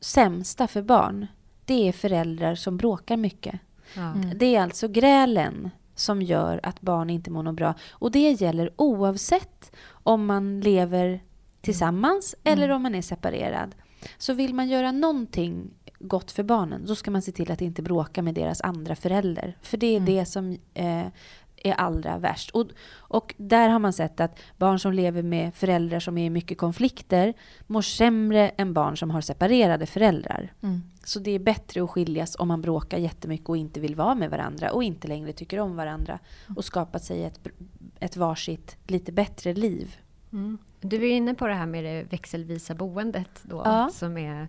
[0.00, 1.26] sämsta för barn,
[1.64, 3.60] det är föräldrar som bråkar mycket.
[3.96, 4.12] ja.
[4.12, 4.38] Mm.
[4.38, 7.74] Det är alltså grälen som gör att barn inte mår något bra.
[7.90, 11.20] Och det gäller oavsett om man lever
[11.60, 13.74] tillsammans eller om man är separerad.
[14.18, 17.82] Så vill man göra någonting gott för barnen, då ska man se till att inte
[17.82, 19.56] bråka med deras andra förälder.
[19.62, 21.06] För det är det som eh,
[21.64, 22.50] är allra värst.
[22.50, 26.30] Och, och där har man sett att barn som lever med föräldrar som är i
[26.30, 27.34] mycket konflikter
[27.66, 30.52] mår sämre än barn som har separerade föräldrar.
[30.62, 30.82] Mm.
[31.04, 34.30] Så det är bättre att skiljas om man bråkar jättemycket och inte vill vara med
[34.30, 36.18] varandra och inte längre tycker om varandra
[36.56, 37.40] och skapa sig ett,
[38.00, 39.96] ett varsitt lite bättre liv.
[40.32, 40.58] Mm.
[40.80, 43.90] Du är inne på det här med det växelvisa boendet då, Ja.
[43.92, 44.48] som är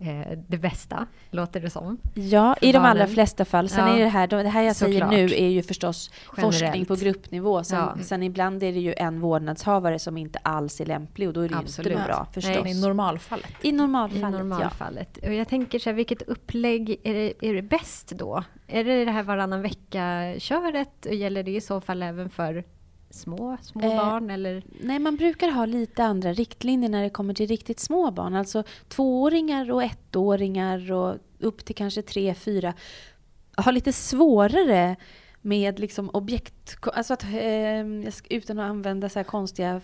[0.00, 1.98] eh, det bästa, låter det som.
[2.14, 3.68] Ja, i de allra flesta fall.
[3.68, 3.96] Sen Ja.
[3.96, 5.10] är det här, det här jag säger Såklart.
[5.10, 6.88] nu är ju förstås forskning Generellt.
[6.88, 7.64] på gruppnivå.
[7.64, 7.96] Sen, Ja.
[8.02, 11.48] sen ibland är det ju en vårdnadshavare som inte alls är lämplig och då är
[11.48, 11.92] det ju Absolut.
[11.92, 12.64] inte bra Nej, förstås.
[12.64, 13.46] Men i normalfallet.
[13.62, 15.16] I I normalfallet, normalfallet.
[15.26, 18.44] Och jag tänker så här, vilket upplägg är det, är det bäst då?
[18.66, 21.06] Är det det här varannan vecka-köret?
[21.10, 22.64] Gäller det i så fall även för
[23.10, 24.30] små, små Eh, barn?
[24.30, 24.62] Eller?
[24.80, 28.34] Nej, man brukar ha lite andra riktlinjer när det kommer till riktigt små barn.
[28.34, 32.74] Alltså tvååringar och ettåringar och upp till kanske tre, fyra
[33.56, 34.96] har lite svårare
[35.42, 36.76] med liksom objekt...
[36.82, 39.80] Alltså att, eh, utan att använda så här konstiga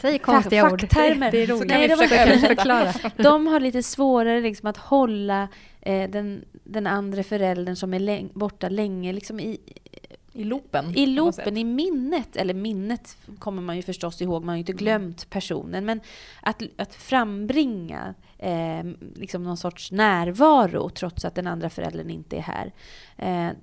[0.00, 0.80] Säg konstiga ord.
[0.80, 1.30] facktermer.
[1.30, 1.68] Det är roligt.
[1.68, 2.06] Nej, det var-
[2.48, 2.92] förklara.
[3.16, 5.48] De har lite svårare liksom att hålla
[5.80, 9.58] eh, den, den andra föräldern som är läng- borta länge liksom i,
[10.40, 10.96] I loopen.
[10.96, 12.36] i loopen, i minnet.
[12.36, 15.84] Eller minnet kommer man ju förstås ihåg, man har ju inte glömt personen.
[15.84, 16.00] Men
[16.42, 18.84] att, att frambringa eh,
[19.14, 22.72] liksom någon sorts närvaro trots att den andra föräldern inte är här.
[23.16, 23.56] Eh,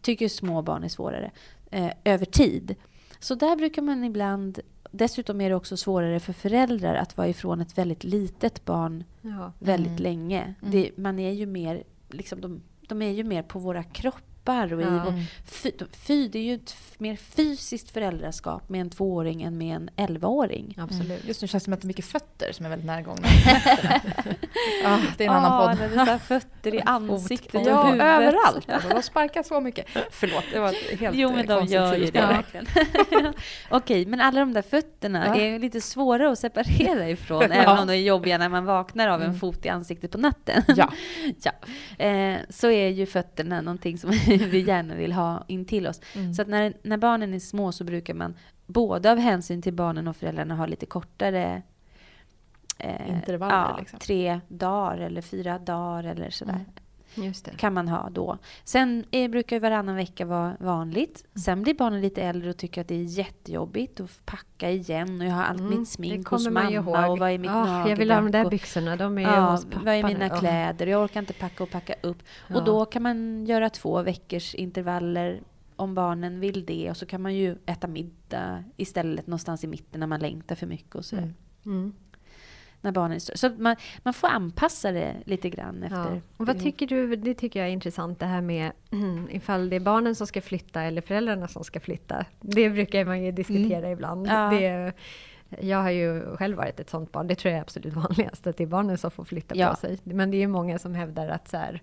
[0.00, 1.30] tycker små barn är svårare
[1.70, 2.74] eh, över tid.
[3.20, 4.60] Så där brukar man ibland
[4.90, 9.52] Dessutom är det också svårare för föräldrar att vara ifrån ett väldigt litet barn Ja.
[9.58, 10.02] väldigt Mm.
[10.02, 10.54] länge.
[10.60, 14.72] Det, man är ju mer, liksom, de, de är ju mer på våra kroppar kroppar.
[14.74, 15.02] Och i Ja.
[15.04, 15.70] vår, fy,
[16.06, 20.74] fy, det är ju ett mer fysiskt föräldraskap med en tvååring än med en elvaåring.
[20.78, 21.24] Absolut.
[21.24, 23.28] Just nu känns det som att det är mycket fötter som är väldigt närgångna.
[24.84, 25.90] ah, det är en annan Ja, podd.
[26.06, 28.06] det är fötter i ansiktet och Ja, huvudet.
[28.06, 28.70] överallt.
[28.70, 29.86] Alltså, de sparkar så mycket.
[30.10, 32.28] Förlåt, det var ett helt Jo, men de gör ju det sidospår.
[32.34, 32.66] verkligen.
[33.70, 35.36] Okej, men alla de där fötterna Ja.
[35.42, 39.22] är lite svåra att separera ifrån, även om de är jobbiga när man vaknar av
[39.22, 40.62] en fot i ansiktet på natten.
[40.76, 40.92] Ja.
[41.42, 41.52] ja.
[42.04, 44.10] Eh, så är ju fötterna någonting som
[44.50, 46.00] vi gärna vill ha in till oss.
[46.14, 46.34] Mm.
[46.34, 48.34] Så att när, när barnen är små så brukar man
[48.66, 51.62] både av hänsyn till barnen och föräldrarna ha lite kortare
[52.78, 53.98] eh, Intervaller, ja, liksom.
[53.98, 56.66] Tre dagar eller fyra dagar eller sådär Mm.
[57.56, 58.38] Kan man ha då.
[58.64, 61.24] Sen är, brukar varannan vecka vara vanligt.
[61.44, 65.26] Sen blir barnen lite äldre och tycker att det är jättejobbigt att packa igen och
[65.26, 67.10] jag har allt Mm, mitt smink hos mamma ihåg.
[67.10, 69.64] och vad är mitt Ah, jag vill ha de där byxorna, de är Ja, hos
[69.64, 69.80] pappa.
[69.84, 70.38] vad är mina nu.
[70.40, 70.86] Kläder?
[70.86, 72.18] Jag orkar inte packa och packa upp.
[72.48, 72.56] Ja.
[72.56, 75.40] Och då kan man göra två veckors intervaller
[75.76, 76.90] om barnen vill det.
[76.90, 80.66] Och så kan man ju äta middag istället någonstans i mitten när man längtar för
[80.66, 81.34] mycket och sådär.
[81.66, 81.92] Mm.
[82.76, 82.80] Mm.
[82.80, 83.36] När barnen är större.
[83.36, 86.20] Så man, man får anpassa det lite grann efter Ja.
[86.36, 89.76] Och vad tycker du, det tycker jag är intressant det här med mm, ifall det
[89.76, 92.24] är barnen som ska flytta eller föräldrarna som ska flytta.
[92.40, 94.26] Det brukar man ju diskutera ibland.
[94.26, 94.50] Ja.
[94.50, 94.92] Det,
[95.60, 98.56] jag har ju själv varit ett sånt barn, det tror jag är absolut vanligast, att
[98.56, 99.70] det är barnen som får flytta Ja.
[99.70, 99.98] på sig.
[100.04, 101.82] Men det är ju många som hävdar att så här,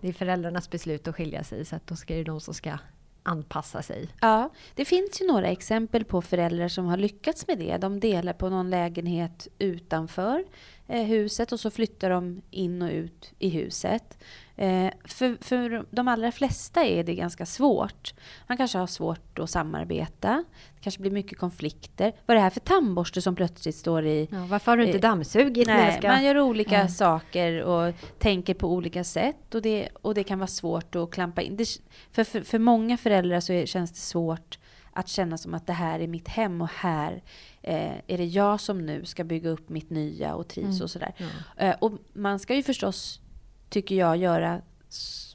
[0.00, 2.78] det är föräldrarnas beslut att skilja sig, så att då ska det de som ska
[3.26, 4.08] anpassa sig.
[4.20, 7.76] Ja, det finns ju några exempel på föräldrar som har lyckats med det.
[7.76, 10.44] De delar på någon lägenhet utanför
[10.88, 14.18] eh, huset och så flyttar de in och ut i huset.
[14.56, 18.14] Eh, för, för de allra flesta är det ganska svårt.
[18.46, 20.44] Man kanske har svårt att samarbeta.
[20.74, 22.12] Det kanske blir mycket konflikter.
[22.26, 24.98] Vad är det här för tandborste som plötsligt står i Ja, varför har du inte
[24.98, 26.88] Eh, dammsugit Nej, man gör olika Ja.
[26.88, 29.54] saker och tänker på olika sätt.
[29.54, 31.56] Och det, och det kan vara svårt att klampa in.
[31.56, 31.66] Det,
[32.12, 34.58] för, för, för många föräldrar så är, känns det svårt
[34.92, 37.22] att känna som att det här är mitt hem och här
[37.62, 41.14] eh, är det jag som nu ska bygga upp mitt nya och trivs och sådär.
[41.16, 41.26] Ja.
[41.64, 43.20] Eh, och man ska ju förstås,
[43.68, 44.60] tycker jag, göra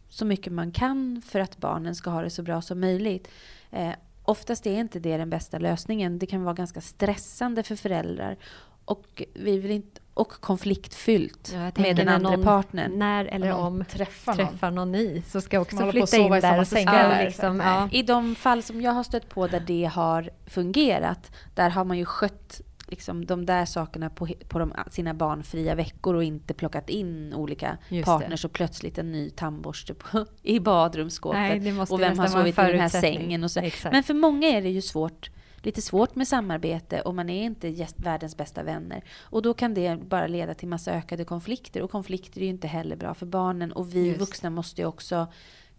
[0.10, 3.28] så mycket man kan för att barnen ska ha det så bra som möjligt.
[3.72, 3.92] Eh,
[4.24, 6.20] oftast är inte det den bästa lösningen.
[6.20, 8.38] Det kan vara ganska stressande för föräldrar.
[8.86, 12.92] Och, vi vill inte, och konfliktfyllt Ja, med den andra någon- partnern.
[13.00, 14.48] När eller om träffar någon.
[14.48, 17.26] träffar någon ny, så ska också flytta in sova i där samma och ska där,
[17.26, 17.90] liksom, ja.
[17.92, 21.98] I de fall som jag har stött på där det har fungerat, där har man
[21.98, 22.62] ju skött
[22.92, 27.78] liksom, de där sakerna på, på de, sina barnfria veckor och inte plockat in olika
[27.90, 31.40] Just partners och plötsligt en ny tandborste på, i badrumsskåpet.
[31.40, 33.60] Nej, det och vem har sovit i den här sängen och så.
[33.60, 33.94] Exakt.
[33.94, 35.32] Men för många är det ju svårt,
[35.62, 39.04] lite svårt med samarbete och man är inte världens bästa vänner.
[39.20, 42.68] Och då kan det bara leda till massa ökade konflikter och konflikter är ju inte
[42.68, 44.20] heller bra för barnen och vi Just.
[44.20, 45.28] vuxna måste ju också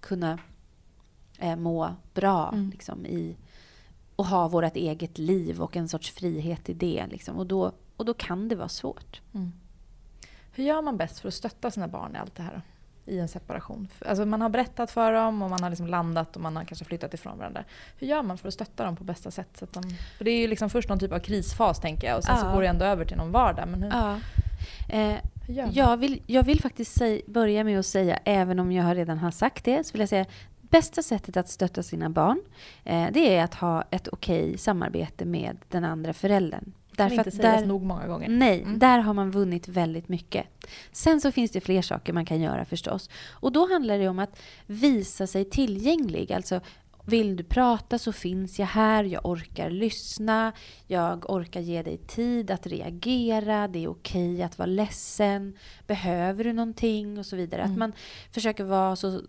[0.01, 0.39] kunna
[1.39, 2.71] eh, må bra Mm.
[2.71, 3.37] liksom, i,
[4.17, 7.07] och ha vårt eget liv och en sorts frihet i det.
[7.11, 7.37] Liksom.
[7.39, 9.21] Och, då, och då kan det vara svårt.
[10.53, 12.63] Hur gör man bäst för att stötta sina barn i allt det här?
[13.07, 13.89] I en separation.
[14.07, 16.85] Alltså man har berättat för dem och man har liksom landat och man har kanske
[16.85, 17.65] flyttat ifrån varandra.
[17.99, 19.49] Hur gör man för att stötta dem på bästa sätt?
[19.59, 19.83] Så att de,
[20.19, 22.47] för det är ju liksom först någon typ av krisfas tänker jag och sen så
[22.47, 22.55] Ja.
[22.55, 23.69] går det ändå över till någon vardag.
[23.69, 24.17] Men hur, Ja.
[24.89, 28.97] Eh, hur jag, vill, jag vill faktiskt säg, börja med att säga, även om jag
[28.97, 30.27] redan har sagt det, så vill jag säga
[30.73, 32.41] bästa sättet att stötta sina barn,
[32.85, 36.73] eh, det är att ha ett okej samarbete med den andra föräldern.
[36.97, 38.29] kan inte att sägas där- nog många gånger.
[38.29, 38.79] Nej, Mm.
[38.79, 40.47] där har man vunnit väldigt mycket.
[40.93, 43.11] Sen så finns det fler saker man kan göra förstås.
[43.31, 46.33] Och då handlar det om att visa sig tillgänglig.
[46.33, 46.61] Alltså,
[47.05, 50.53] vill du prata så finns jag här, jag orkar lyssna,
[50.87, 55.57] jag orkar ge dig tid att reagera, det är okej att vara ledsen,
[55.87, 57.63] behöver du någonting och så vidare.
[57.63, 57.79] Att Mm.
[57.79, 57.93] man
[58.33, 59.21] försöker vara så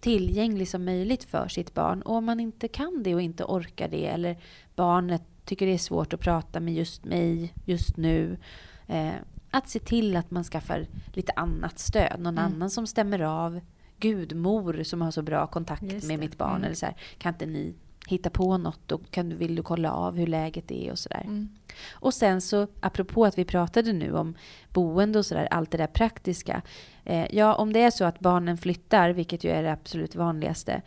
[0.00, 2.02] tillgänglig som möjligt för sitt barn.
[2.02, 4.36] Och om man inte kan det och inte orkar det eller
[4.76, 8.38] barnet tycker det är svårt att prata med just mig just nu.
[8.86, 9.12] Eh,
[9.50, 12.20] att se till att man skaffar lite annat stöd.
[12.20, 12.52] Någon Mm.
[12.52, 13.60] annan som stämmer av.
[14.00, 16.50] Gudmor som har så bra kontakt med mitt barn.
[16.56, 16.64] Mm.
[16.64, 17.74] Eller så här, kan inte ni
[18.06, 21.22] hitta på något och kan, vill du kolla av hur läget är och sådär.
[21.24, 21.48] Mm.
[21.90, 24.34] Och sen så, apropå att vi pratade nu om
[24.72, 26.62] boende och sådär, allt det där praktiska.
[27.04, 30.82] Eh, ja, om det är så att barnen flyttar, vilket ju är det absolut vanligaste,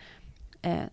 [0.61, 0.83] eh,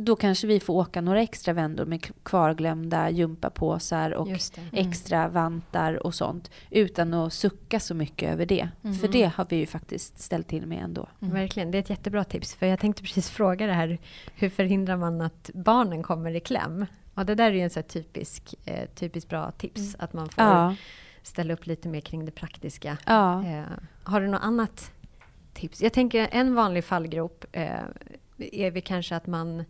[0.00, 4.62] då kanske vi får åka några extra vändor med kvarglömda gympapåsar och det.
[4.72, 6.50] extra vantar och sånt.
[6.70, 8.68] Utan att sucka så mycket över det.
[8.84, 8.96] Mm.
[8.96, 11.08] För det har vi ju faktiskt ställt till med ändå.
[11.22, 11.34] Mm.
[11.34, 12.54] Verkligen, det är ett jättebra tips.
[12.54, 13.98] För jag tänkte precis fråga det här,
[14.34, 16.86] hur förhindrar man att barnen kommer i kläm?
[17.14, 20.28] Ja, det där är ju en så här typisk, eh, typiskt bra tips, att man
[20.28, 20.74] får Ja,
[21.22, 22.96] ställa upp lite mer kring det praktiska.
[23.06, 23.46] ja.
[23.46, 23.62] Eh,
[24.02, 24.92] har du något annat
[25.52, 25.82] tips?
[25.82, 27.70] Jag tänker en vanlig fallgrop, eh,
[28.40, 29.64] är vi kanske att man,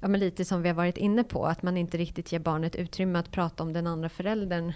[0.00, 2.76] ja men lite som vi har varit inne på, att man inte riktigt ger barnet
[2.76, 4.72] utrymme att prata om den andra föräldern.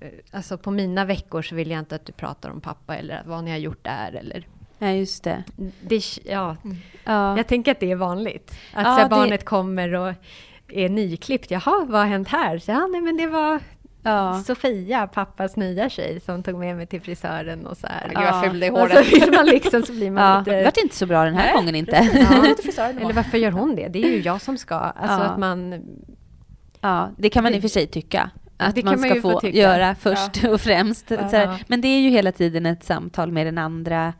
[0.00, 3.22] Eh, Alltså på mina veckor så vill jag inte att du pratar om pappa eller
[3.26, 4.46] vad ni har gjort där eller
[4.78, 5.44] Ja, just det.
[5.82, 6.56] det, ja,
[7.04, 7.36] Ja.
[7.36, 8.50] jag tänker att det är vanligt.
[8.50, 10.14] Att Ja, så här, det- barnet kommer och
[10.68, 11.50] är nyklippt.
[11.50, 12.58] Jaha, vad har hänt här?
[12.58, 13.60] Så, ja, nej, men det var
[14.06, 14.42] Ja.
[14.46, 18.08] Sofia, pappas nya tjej, som tog med mig till frisören och så här.
[18.08, 19.06] Gud vad ful i Och håret.
[19.06, 20.50] så vill man liksom, så blir man Ja, lite...
[20.56, 22.10] det vart inte så bra den här Nej, gången inte.
[22.14, 22.82] Ja.
[23.00, 23.88] Eller varför gör hon det?
[23.88, 24.74] Det är ju jag som ska.
[24.74, 25.24] Alltså Ja.
[25.24, 25.82] att man...
[26.80, 28.30] Ja, det kan man i och för sig tycka.
[28.56, 29.58] Att Det man kan man ska ju få få tycka.
[29.58, 31.10] göra först och främst.
[31.10, 31.28] Ja.
[31.28, 34.12] Så här, men det är ju hela tiden ett samtal med den andra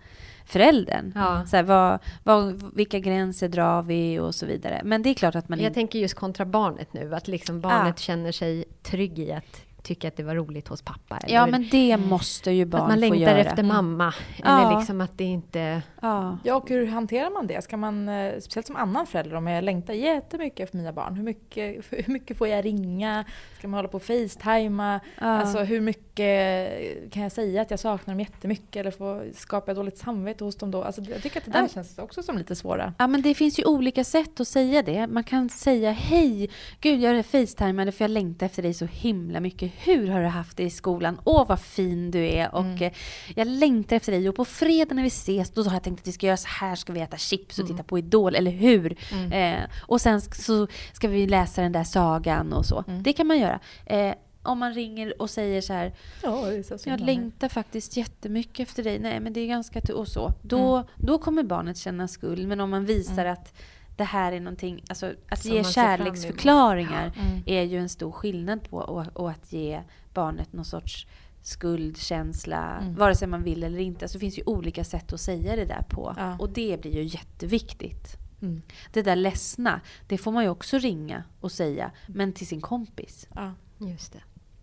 [0.45, 1.13] föräldern.
[1.15, 1.45] Ja.
[1.47, 4.81] Så här, vad, vad, vilka gränser drar vi och så vidare.
[4.85, 5.75] Men det är klart att man Jag inte...
[5.75, 10.17] tänker just kontra barnet nu, att liksom barnet känner sig trygg i att tycka att
[10.17, 11.21] det var roligt hos pappa.
[11.27, 13.39] Ja, eller men det måste ju barn att man få längtar göra.
[13.39, 14.15] efter mamma.
[14.45, 14.67] Ja.
[14.69, 15.83] Eller liksom att det inte...
[16.03, 16.39] Ja.
[16.45, 17.63] Ja, och hur hanterar man det?
[17.65, 21.23] Ska man, eh, speciellt som annan förälder, om jag längtar jättemycket efter mina barn, hur
[21.25, 23.25] mycket, hur mycket får jag ringa?
[23.59, 25.01] Ska man hålla på och facetima?
[25.21, 25.25] Ja.
[25.27, 29.77] Alltså hur mycket kan jag säga att jag saknar dem jättemycket eller får, skapar jag
[29.77, 30.83] dåligt samvete hos dem då?
[30.83, 31.69] Alltså, jag tycker att det där Ja.
[31.69, 32.95] känns också som lite svåra.
[32.99, 35.07] Ja, men det finns ju olika sätt att säga det.
[35.07, 39.73] Man kan säga hej, gud jag facetimade för jag längtar efter dig så himla mycket.
[39.85, 41.21] Hur har du haft det i skolan?
[41.25, 42.83] Åh vad fin du är och Mm.
[42.83, 42.93] eh,
[43.37, 46.07] jag längtar efter dig och på fredag när vi ses då har jag tänkt att
[46.09, 47.77] vi ska göra så här, ska vi äta chips och Mm.
[47.77, 48.97] titta på Idol, eller hur?
[49.33, 52.85] Eh, och sen så ska vi läsa den där sagan och så.
[52.89, 53.03] Mm.
[53.03, 53.61] Det kan man göra.
[53.87, 58.83] Eh, om man ringer och säger så här, Ja, så jag längtar faktiskt jättemycket efter
[58.83, 58.99] dig.
[58.99, 59.81] Nej, men det är ganska...
[59.95, 60.33] Och så.
[60.43, 62.49] Då, då kommer barnet känna skuld.
[62.49, 63.55] Men om man visar att
[63.97, 64.83] det här är någonting...
[64.89, 67.43] Alltså att Som ge kärleksförklaringar Mm.
[67.47, 69.83] är ju en stor skillnad på och, och att ge
[70.15, 71.07] barnet någon sorts
[71.43, 72.95] skuldkänsla, Mm.
[72.95, 74.09] vare sig man vill eller inte.
[74.09, 76.15] Så det finns ju olika sätt att säga det där på.
[76.17, 76.37] Ja.
[76.39, 78.17] Och det blir ju jätteviktigt.
[78.43, 78.63] Mm.
[78.93, 83.29] Det där ledsna, det får man ju också ringa och säga, men till sin kompis.
[83.35, 84.21] Ja, Just det.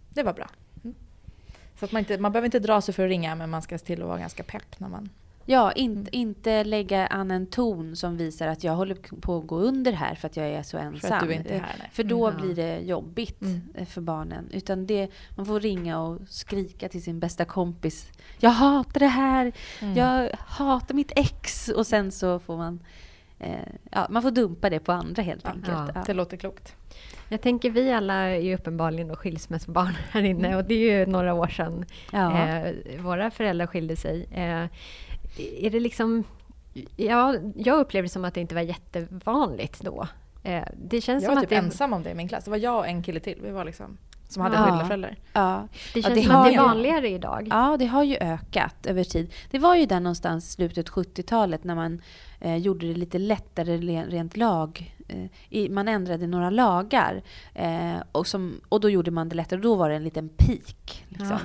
[0.09, 0.49] det var bra.
[0.83, 0.95] Mm.
[1.79, 3.77] Så att man, inte, man behöver inte dra sig för att ringa men man ska
[3.77, 5.09] se till att vara ganska pepp när man...
[5.45, 9.55] Ja, in, inte lägga an en ton som visar att jag håller på att gå
[9.59, 10.99] under här för att jag är så ensam.
[11.09, 11.75] För att du inte är här.
[11.79, 11.89] Nej.
[11.93, 13.85] För då Mm, blir det jobbigt Mm.
[13.85, 14.49] för barnen.
[14.53, 18.11] Utan det, man får ringa och skrika till sin bästa kompis.
[18.39, 19.97] Jag hatar det här, Mm.
[19.97, 21.69] jag hatar mitt ex.
[21.69, 22.79] Och sen så får man,
[23.39, 23.55] eh,
[23.91, 25.67] ja, man får dumpa det på andra helt enkelt.
[25.67, 26.03] Ja, Ja.
[26.05, 26.75] Det låter klokt.
[27.29, 31.05] Jag tänker vi alla är ju uppenbarligen då skilsmässobarn här inne och det är ju
[31.05, 32.47] några år sedan Ja.
[32.47, 34.25] eh, våra föräldrar skilde sig.
[34.31, 34.65] Eh,
[35.37, 36.23] är det liksom...
[36.95, 40.07] Ja, jag upplevde det som att det inte var jättevanligt då.
[40.43, 42.43] Eh, det känns Jag som var att typ det, ensam om det i min klass.
[42.43, 43.39] Det var jag och en kille till.
[43.43, 43.97] Vi var liksom,
[44.29, 44.63] som hade Ja.
[44.65, 45.15] skilda föräldrar.
[45.33, 45.67] Ja.
[45.93, 47.47] det Ja, känns det som att det är ju- vanligare idag.
[47.51, 49.33] Ja, det har ju ökat över tid.
[49.51, 52.01] Det var ju där någonstans slutet 70-talet när man
[52.39, 54.95] eh, gjorde det lite lättare rent lag.
[55.07, 57.21] Eh, i, man ändrade några lagar
[57.53, 59.59] eh, och, som, och då gjorde man det lättare.
[59.59, 61.05] Då var det en liten peak.
[61.09, 61.37] Liksom.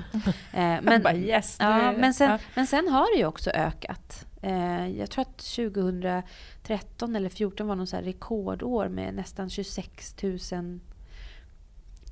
[0.53, 1.57] Men, men, bara yes!
[1.61, 2.39] nu ja, är det- men, sen, ja.
[2.55, 4.25] men sen har det ju också ökat.
[4.43, 10.81] Eh, jag tror att 2013 eller 2014 var någon rekordår med nästan 26 000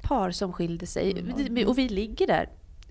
[0.03, 1.18] par som skilde sig.
[1.18, 1.68] Mm.
[1.68, 2.49] Och vi ligger där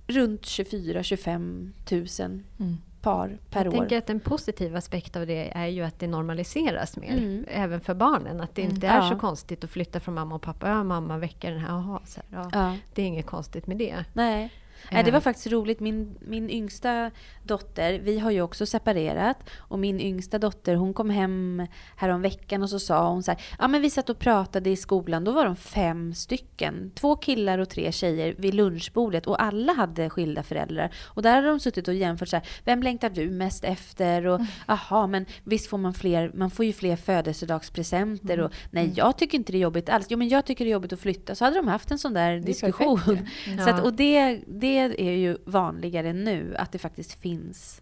[0.08, 2.78] runt 24-25 000 Mm.
[3.02, 3.78] par per jag år.
[3.80, 7.18] tänker att en positiv aspekt av det är ju att det normaliseras mer.
[7.18, 7.46] Mm.
[7.48, 8.42] Även för barnen.
[8.42, 8.74] Att det Mm.
[8.76, 9.10] inte är Ja.
[9.10, 10.70] så konstigt att flytta från mamma och pappa.
[10.70, 11.68] Ja, mamma väcker den här.
[11.70, 12.50] Jaha, så här.
[12.54, 14.06] Ja, Det är inget konstigt med det.
[14.14, 14.52] nej.
[14.92, 15.80] Nej, det var faktiskt roligt.
[15.80, 17.12] Min, min yngsta
[17.44, 19.38] dotter, vi har ju också separerat.
[19.58, 23.42] Och min yngsta dotter, hon kom hem härom veckan och så sa hon så här,
[23.60, 26.92] ja men vi satt och pratade i skolan, då var de fem stycken.
[26.96, 30.94] Två killar och tre tjejer vid lunchbordet och alla hade skilda föräldrar.
[31.04, 34.26] Och där hade de suttit och jämfört så här, vem längtar du mest efter?
[34.28, 39.18] Och aha, men visst får man fler, man får ju fler födelsedagspresenter och nej jag
[39.18, 40.06] tycker inte det är jobbigt alls.
[40.10, 41.36] Jo men jag tycker det är jobbigt att flytta.
[41.36, 43.00] Så hade de haft en sån där diskussion.
[43.00, 43.58] perfekt ju.
[43.58, 43.82] Så att, Ja.
[43.84, 47.82] och det, det är ju vanligare nu, att det faktiskt finns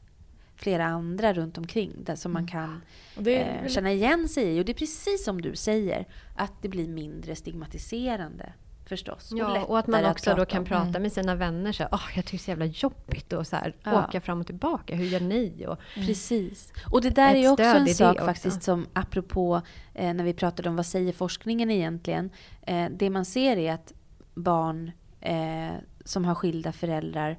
[0.56, 2.82] flera andra runt omkring där som man kan
[3.18, 4.62] det är eh, känna igen sig i.
[4.62, 8.54] Och det är precis som du säger, att det blir mindre stigmatiserande
[8.86, 9.30] förstås.
[9.36, 10.66] Ja, och att man också då prata kan om.
[10.66, 11.02] prata Mm.
[11.02, 11.72] med sina vänner.
[11.72, 14.06] Så, här, "Åh, jag tycker det är så jävla jobbigt att Ja.
[14.08, 14.96] åka fram och tillbaka.
[14.96, 15.66] Hur gör ni?
[15.68, 16.74] Och, Precis.
[16.92, 18.26] Och det där Ett är ju också en det sak också.
[18.26, 19.62] faktiskt som apropå
[19.94, 22.30] eh, när vi pratade om vad säger forskningen egentligen.
[22.62, 23.94] Eh, det man ser är att
[24.34, 24.92] barn
[25.22, 25.72] eh,
[26.04, 27.38] som har skilda föräldrar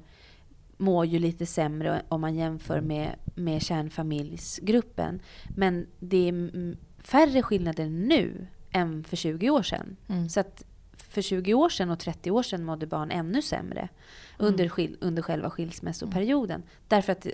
[0.77, 5.19] mår ju lite sämre om man jämför med, med kärnfamiljsgruppen.
[5.55, 9.95] Men det är mm, färre skillnader nu än för 20 år sedan.
[10.07, 10.29] Mm.
[10.29, 10.63] Så att
[10.97, 13.89] för 20 år sedan och 30 år sedan mådde barn ännu sämre
[14.37, 16.63] under, skil, under själva skilsmässoperioden.
[16.87, 17.27] Därför att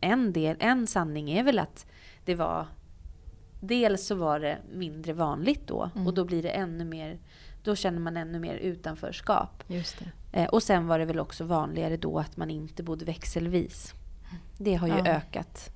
[0.00, 1.86] en, del, en sanning är väl att
[2.24, 2.66] det var
[3.60, 6.06] dels så var det mindre vanligt då Mm.
[6.06, 7.18] och då blir det ännu mer,
[7.62, 9.64] då känner man ännu mer utanförskap.
[10.32, 13.94] Eh, och sen var det väl också vanligare då att man inte bodde växelvis.
[14.58, 15.06] Det har ju Ja.
[15.06, 15.70] ökat.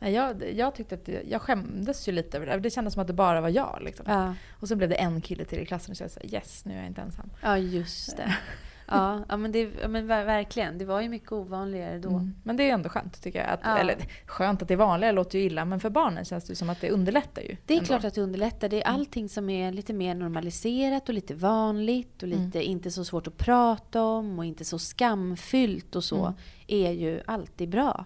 [0.00, 2.58] Jag, jag tyckte att det, jag skämdes ju lite över det.
[2.60, 3.78] Det kändes som att det bara var jag.
[3.82, 4.06] Liksom.
[4.08, 6.64] Ja, Och så blev det en kille till i klassen och så jag sa yes,
[6.64, 7.30] nu är jag inte ensam.
[7.42, 8.36] ja just det.
[8.94, 10.78] Ja, ja, men, det, ja men ver- verkligen.
[10.78, 12.08] Det var ju mycket ovanligare då.
[12.08, 12.34] Mm.
[12.42, 13.48] Men det är ändå skönt tycker jag.
[13.48, 13.78] Att, Ja.
[13.78, 16.70] Eller skönt att det är vanligare låter ju illa men för barnen känns det som
[16.70, 17.56] att det underlättar ju.
[17.66, 17.86] Det är ändå.
[17.86, 18.68] klart att det underlättar.
[18.68, 23.04] Det är allting som är lite mer normaliserat och lite vanligt och lite inte så
[23.04, 26.34] svårt att prata om och inte så skamfyllt och så Mm.
[26.66, 28.04] är ju alltid bra.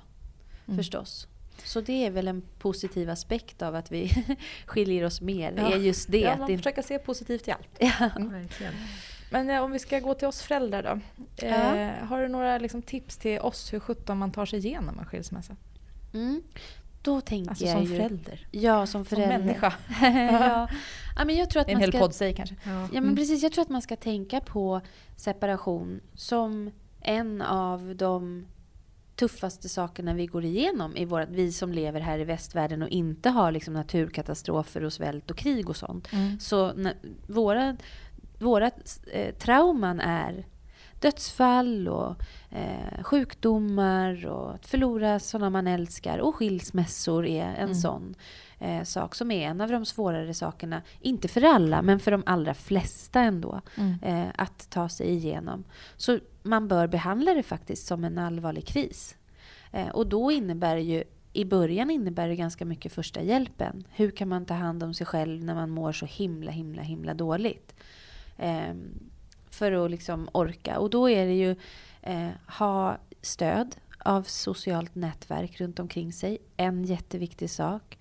[0.67, 0.79] Mm.
[0.79, 1.27] Förstås.
[1.65, 4.25] Så det är väl en positiv aspekt av att vi
[4.67, 5.53] skiljer oss mer.
[5.53, 5.73] Det Ja.
[5.73, 6.19] är just det.
[6.19, 7.69] Ja, att man försöka se positivt i allt.
[7.79, 7.91] ja.
[8.19, 8.73] Verkligen.
[9.33, 11.01] Men eh, om vi ska gå till oss föräldrar då.
[11.47, 11.77] Ja.
[11.77, 15.05] Eh, har du några liksom, tips till oss hur sjutton man tar sig igenom en
[15.07, 15.57] skilsmässa?
[16.15, 16.43] Mm.
[17.03, 17.97] Då tänker Alltså jag som ju...
[17.97, 18.47] förälder.
[18.51, 19.39] Ja, som Som förälder.
[19.39, 19.73] människa.
[20.03, 20.69] ja.
[21.19, 21.99] ja, men jag tror att en man hel ska...
[21.99, 22.55] podd säger kanske.
[22.65, 22.71] Ja.
[22.71, 23.17] Ja, men Mm.
[23.17, 23.43] precis.
[23.43, 24.81] Jag tror att man ska tänka på
[25.17, 26.71] separation som
[27.01, 28.47] en av de
[29.17, 33.31] tuffaste sakerna vi går igenom i vårat, vi som lever här i västvärlden och inte
[33.31, 36.09] har liksom naturkatastrofer och svält och krig och sånt.
[36.41, 36.95] Så när,
[37.27, 37.77] våra,
[38.43, 38.71] våra
[39.13, 40.45] eh, trauman är
[41.01, 42.17] dödsfall och
[42.51, 47.75] eh, sjukdomar och att förlora sådana man älskar och skilsmässor är en Mm.
[47.75, 48.15] sån
[48.59, 50.83] eh, sak som är en av de svårare sakerna.
[51.01, 53.61] Inte för alla, men för de allra flesta ändå.
[53.77, 53.95] Mm.
[54.03, 55.65] Eh, att ta sig igenom.
[55.97, 59.17] Så man bör behandla det faktiskt som en allvarlig kris.
[59.73, 63.85] Eh, och då innebär det ju i början innebär det ganska mycket första hjälpen.
[63.91, 67.15] Hur kan man ta hand om sig själv när man mår så himla, himla, himla
[67.15, 67.75] dåligt?
[68.43, 68.75] Eh,
[69.51, 70.79] för att liksom orka.
[70.79, 71.57] Och då är det ju
[72.03, 76.39] eh, ha stöd av socialt nätverk runt omkring sig.
[76.57, 77.99] En jätteviktig sak.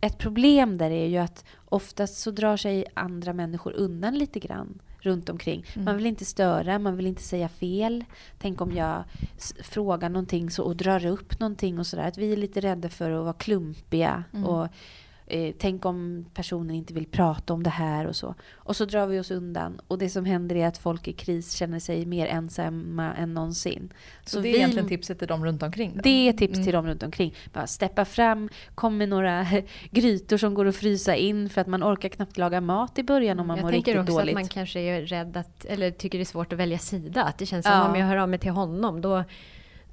[0.00, 4.80] Ett problem där är ju att oftast så drar sig andra människor undan lite grann
[5.00, 5.64] runt omkring.
[5.74, 5.84] Mm.
[5.84, 8.04] Man vill inte störa, man vill inte säga fel.
[8.38, 9.04] Tänk om jag
[9.62, 12.08] frågar någonting så, och drar upp någonting och sådär.
[12.08, 14.24] Att vi är lite rädda för att vara klumpiga.
[14.32, 14.44] Mm.
[14.44, 14.68] Och
[15.34, 18.34] eh, Tänk om personen inte vill prata om det här och så.
[18.54, 19.80] Och så drar vi oss undan.
[19.88, 23.92] Och det som händer är att folk i kris känner sig mer ensamma än någonsin.
[24.24, 25.92] Så, det är vi- egentligen tipset till dem runt omkring?
[25.94, 26.00] Då?
[26.02, 26.64] det är tips Mm.
[26.64, 27.34] till dem runt omkring.
[27.52, 29.46] Bara steppa fram, kom med några
[29.90, 33.40] grytor som går att frysa in för att man orkar knappt laga mat i början
[33.40, 34.34] om man jag mår tänker riktigt också dåligt.
[34.36, 37.24] att man kanske är rädd att, eller tycker det är svårt att välja sida.
[37.24, 37.88] Att det känns som Ja.
[37.88, 39.24] om jag hör av mig till honom, då,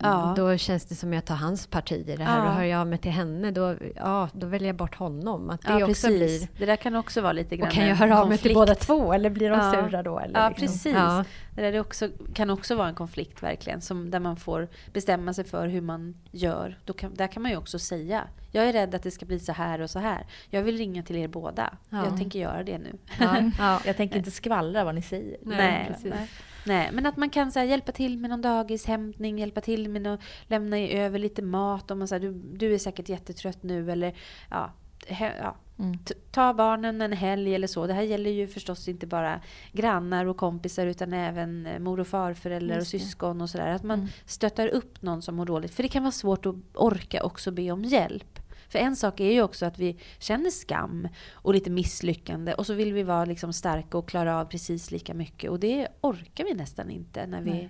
[0.01, 0.33] Ja.
[0.37, 2.37] då känns det som att jag tar hans parti i det här.
[2.37, 2.49] Ja.
[2.49, 5.49] Och hör jag av mig till henne, då, ja, då väljer jag bort honom.
[5.49, 6.47] Att det ja, också blir...
[6.59, 8.75] Det där kan också vara lite grann Och kan jag höra av mig till båda
[8.75, 9.73] två, eller blir de Ja.
[9.73, 10.19] sura då?
[10.19, 10.67] Eller Ja, liksom?
[10.67, 10.93] precis.
[10.93, 11.25] Ja.
[11.55, 13.81] Det där är också, kan också vara en konflikt verkligen.
[13.81, 16.77] Som, där man får bestämma sig för hur man gör.
[16.85, 18.23] Då kan, där kan man ju också säga.
[18.51, 20.25] Jag är rädd att det ska bli så här och så här.
[20.49, 21.73] Jag vill ringa till er båda.
[21.89, 22.05] Ja.
[22.05, 22.97] Jag tänker göra det nu.
[23.19, 23.35] Ja.
[23.59, 23.81] Ja.
[23.85, 25.37] Jag tänker inte skvallra vad ni säger.
[25.41, 26.13] Nej, precis.
[26.15, 26.27] nej.
[26.69, 30.07] Nej, men att man kan så här, hjälpa till med någon dagishämtning, hjälpa till med
[30.07, 31.91] att lämna över lite mat.
[31.91, 34.15] Om man säger du, du är säkert jättetrött nu eller
[34.49, 34.71] ja,
[35.07, 35.55] he, ja.
[35.79, 35.97] Mm.
[36.31, 37.87] Ta barnen en helg eller så.
[37.87, 39.41] Det här gäller ju förstås inte bara
[39.71, 43.67] grannar och kompisar utan även eh, mor och farföräldrar och syskon och sådär.
[43.67, 44.11] Att man Mm.
[44.25, 45.73] stöttar upp någon som mår dåligt.
[45.73, 48.38] För det kan vara svårt att orka också be om hjälp.
[48.69, 52.73] För en sak är ju också att vi känner skam och lite misslyckande och så
[52.73, 55.51] vill vi vara liksom starka och klara av precis lika mycket.
[55.51, 57.69] Och det orkar vi nästan inte när vi Nej.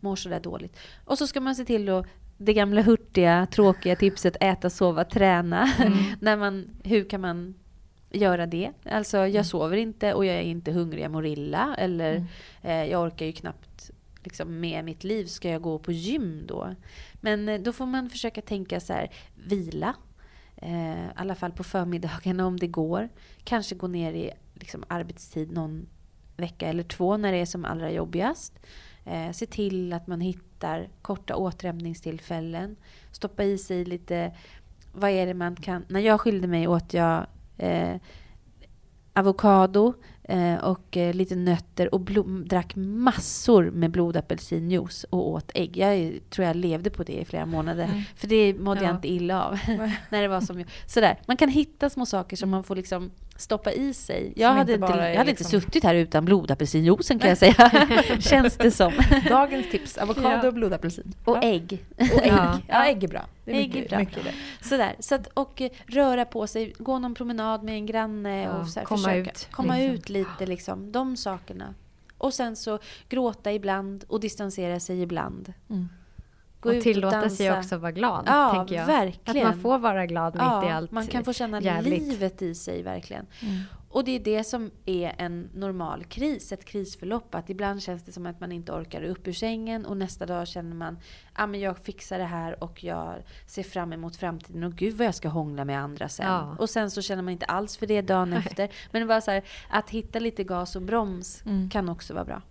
[0.00, 0.76] mår sådär dåligt.
[1.04, 2.06] Och så ska man se till att
[2.38, 5.64] det gamla hurtiga, tråkiga tipset äta, sova, träna.
[6.20, 7.54] när man, hur kan man
[8.10, 8.72] göra det?
[8.84, 11.74] Alltså jag sover inte och jag är inte hungrig, jag mår illa.
[11.78, 12.26] Eller Mm.
[12.62, 13.90] eh, jag orkar ju knappt
[14.24, 15.26] liksom, med mitt liv.
[15.26, 16.74] Ska jag gå på gym då?
[17.20, 19.10] Men eh, då får man försöka tänka så här,
[19.46, 19.94] vila.
[20.56, 23.08] Eh, I alla fall på förmiddagarna om det går.
[23.44, 25.86] Kanske gå ner i liksom, arbetstid någon
[26.36, 28.58] vecka eller två när det är som allra jobbigast.
[29.04, 32.76] Eh, se till att man hittar korta återhämtningstillfällen.
[33.12, 34.32] Stoppa i sig lite,
[34.92, 35.84] vad är det man kan...
[35.88, 37.26] När jag skilde mig åt jag
[37.58, 37.96] eh,
[39.12, 39.94] avokado
[40.28, 45.76] eh, och eh, lite nötter och blom, drack massor med blodapelsinjuice och åt ägg.
[45.76, 48.04] Jag tror jag levde på det i flera månader.
[48.16, 48.94] För det mådde jag Ja.
[48.96, 49.58] inte illa av.
[50.10, 51.20] när det var som jag, sådär.
[51.26, 54.32] Man kan hitta små saker som man får liksom stoppa i sig.
[54.36, 57.70] Jag hade, inte jag hade liksom- inte suttit här utan blodapelsinjuicen kan jag säga.
[58.20, 58.92] Känns det som.
[59.28, 60.48] Dagens tips, avokado Ja.
[60.48, 61.14] och blodapelsin.
[61.24, 61.84] Och ägg.
[61.96, 62.32] Och ägg.
[62.32, 62.60] Ja.
[62.68, 62.84] Ja.
[62.86, 63.26] ägg är bra.
[63.44, 63.98] Det är Ägg mycket, är bra.
[63.98, 64.34] mycket det.
[64.68, 64.96] Sådär.
[64.98, 68.68] Så att, och eh, röra på sig, gå någon promenad med en granne Ja, och
[68.68, 69.94] så här, komma försöka ut, komma liksom.
[69.94, 70.46] ut lite.
[70.46, 71.74] Liksom, de sakerna.
[72.18, 72.78] Och sen så
[73.08, 75.52] gråta ibland och distansera sig ibland.
[75.70, 75.88] Mm.
[76.60, 77.58] Gå och tillåta sig dansa.
[77.60, 78.86] också vara glad, Ja, tänker jag.
[78.86, 79.46] verkligen.
[79.46, 82.02] Att man får vara glad mitt i allt man kan få känna jävligt.
[82.02, 83.26] livet i sig verkligen.
[83.42, 83.62] Mm.
[83.88, 87.34] Och det är det som är en normal kris, ett krisförlopp.
[87.34, 90.48] Att ibland känns det som att man inte orkar upp ur sängen och nästa dag
[90.48, 90.98] känner man
[91.32, 93.14] ah, men jag fixar det här och jag
[93.46, 96.26] ser fram emot framtiden och gud vad jag ska hångla med andra sen.
[96.26, 96.56] Ja.
[96.58, 98.68] Och sen så känner man inte alls för det dagen efter.
[98.92, 101.70] Men det var så här, att hitta lite gas och broms Mm.
[101.70, 102.42] kan också vara bra.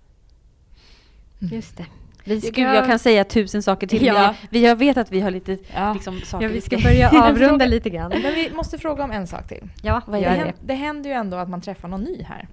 [1.40, 1.86] Just det.
[2.26, 4.06] Vi ska, jag kan säga tusen saker till.
[4.06, 4.34] Ja.
[4.50, 5.94] vi, jag vet att vi har lite Ja.
[5.94, 8.10] liksom, saker ja, vi ska börja avrunda lite grann.
[8.10, 9.70] Men vi måste fråga om en sak till.
[9.84, 10.42] Ja, Vad är gör Det, det?
[10.44, 10.46] det.
[10.46, 12.48] hän- det händer ju ändå att man träffar någon ny här.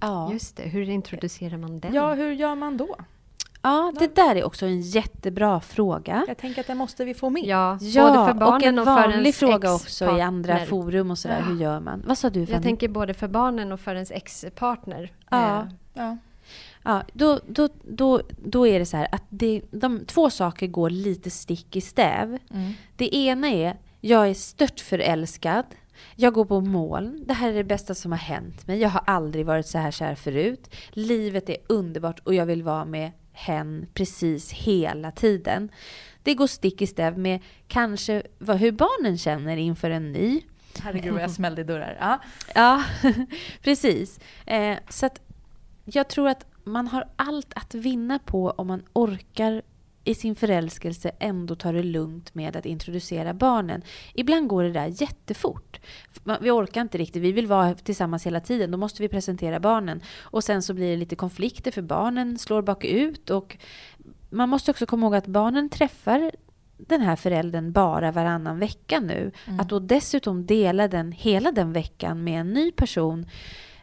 [0.00, 0.32] Ja.
[0.32, 1.94] Just det, hur introducerar man den?
[1.94, 2.96] Ja, hur gör man då?
[3.62, 6.24] ja, det där är också en jättebra fråga.
[6.28, 7.42] Jag tänker att det måste vi få med.
[7.46, 11.18] Ja, Ja, både för barnen och och, en vanlig fråga också i andra forum och
[11.18, 11.42] sådär.
[11.48, 12.02] Hur gör man?
[12.06, 12.56] Vad sa du Fanny?
[12.56, 15.12] Jag tänker både för barnen och för ens ex-partner.
[15.30, 15.58] Ja.
[15.60, 16.16] Eh, Ja.
[16.86, 20.90] Ja, då, då, då, då är det så här att det, de två saker går
[20.90, 22.38] lite stick i stäv.
[22.54, 22.72] Mm.
[22.96, 25.64] Det ena är, jag är stört förälskad.
[26.16, 27.24] Jag går på moln.
[27.26, 28.78] Det här är det bästa som har hänt mig.
[28.78, 30.74] Jag har aldrig varit så här kär förut.
[30.90, 35.68] Livet är underbart och jag vill vara med hen precis hela tiden.
[36.22, 40.40] Det går stick i stäv med kanske vad, hur barnen känner inför en ny.
[40.82, 41.96] Herregud vad jag smällde i dörrar.
[42.00, 42.20] Ja.
[42.54, 42.84] Ja,
[43.62, 44.20] precis.
[44.46, 45.20] Eh, så att
[45.84, 49.62] jag tror att man har allt att vinna på om man orkar
[50.04, 53.82] i sin förälskelse ändå ta det lugnt med att introducera barnen.
[54.14, 55.80] Ibland går det där jättefort.
[56.40, 58.70] Vi orkar inte riktigt, vi vill vara tillsammans hela tiden.
[58.70, 60.00] Då måste vi presentera barnen.
[60.18, 63.30] Och sen så blir det lite konflikter för barnen slår bakut.
[63.30, 63.56] Och
[64.30, 66.30] man måste också komma ihåg att barnen träffar
[66.78, 69.32] den här föräldern bara varannan vecka nu.
[69.46, 69.60] Mm.
[69.60, 73.26] Att då dessutom dela den hela den veckan med en ny person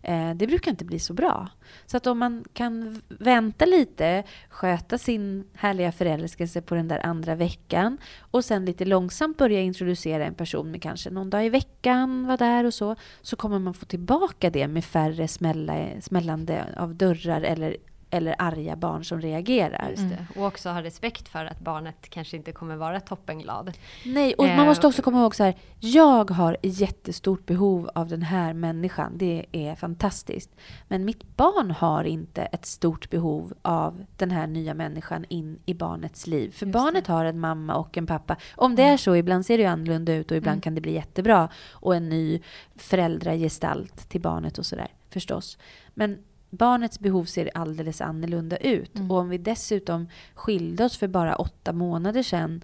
[0.03, 1.47] Eh, det brukar inte bli så bra.
[1.85, 7.35] Så att om man kan vänta lite, sköta sin härliga förälskelse på den där andra
[7.35, 12.25] veckan och sen lite långsamt börja introducera en person med kanske någon dag i veckan,
[12.25, 16.95] vara där och så, så kommer man få tillbaka det med färre smälla, smällande av
[16.95, 17.77] dörrar eller,
[18.13, 19.89] eller arga barn som reagerar.
[19.89, 20.39] Just det.
[20.39, 23.77] Och också ha respekt för att barnet kanske inte kommer vara toppenglad.
[24.05, 25.55] Nej, och man Eh, måste också komma ihåg så här.
[25.79, 29.11] Jag har jättestort behov av den här människan.
[29.15, 30.49] Det är fantastiskt.
[30.87, 35.73] Men mitt barn har inte ett stort behov av den här nya människan in i
[35.73, 36.51] barnets liv.
[36.51, 38.37] För Just barnet har en mamma och en pappa.
[38.55, 40.61] Om det är så, ibland ser det ju annorlunda ut och ibland Mm.
[40.61, 41.49] kan det bli jättebra.
[41.71, 42.41] Och en ny
[42.75, 45.57] föräldragestalt till barnet och sådär, förstås.
[45.93, 46.17] Men
[46.53, 48.95] barnets behov ser alldeles annorlunda ut.
[48.95, 49.11] Mm.
[49.11, 52.63] Och om vi dessutom skilde oss för bara åtta månader sedan,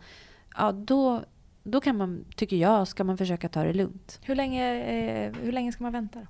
[0.57, 1.23] ja då,
[1.63, 4.19] då kan man, tycker jag, ska man försöka ta det lugnt.
[4.23, 6.19] Hur, länge, eh, hur länge ska man vänta?
[6.19, 6.25] Då?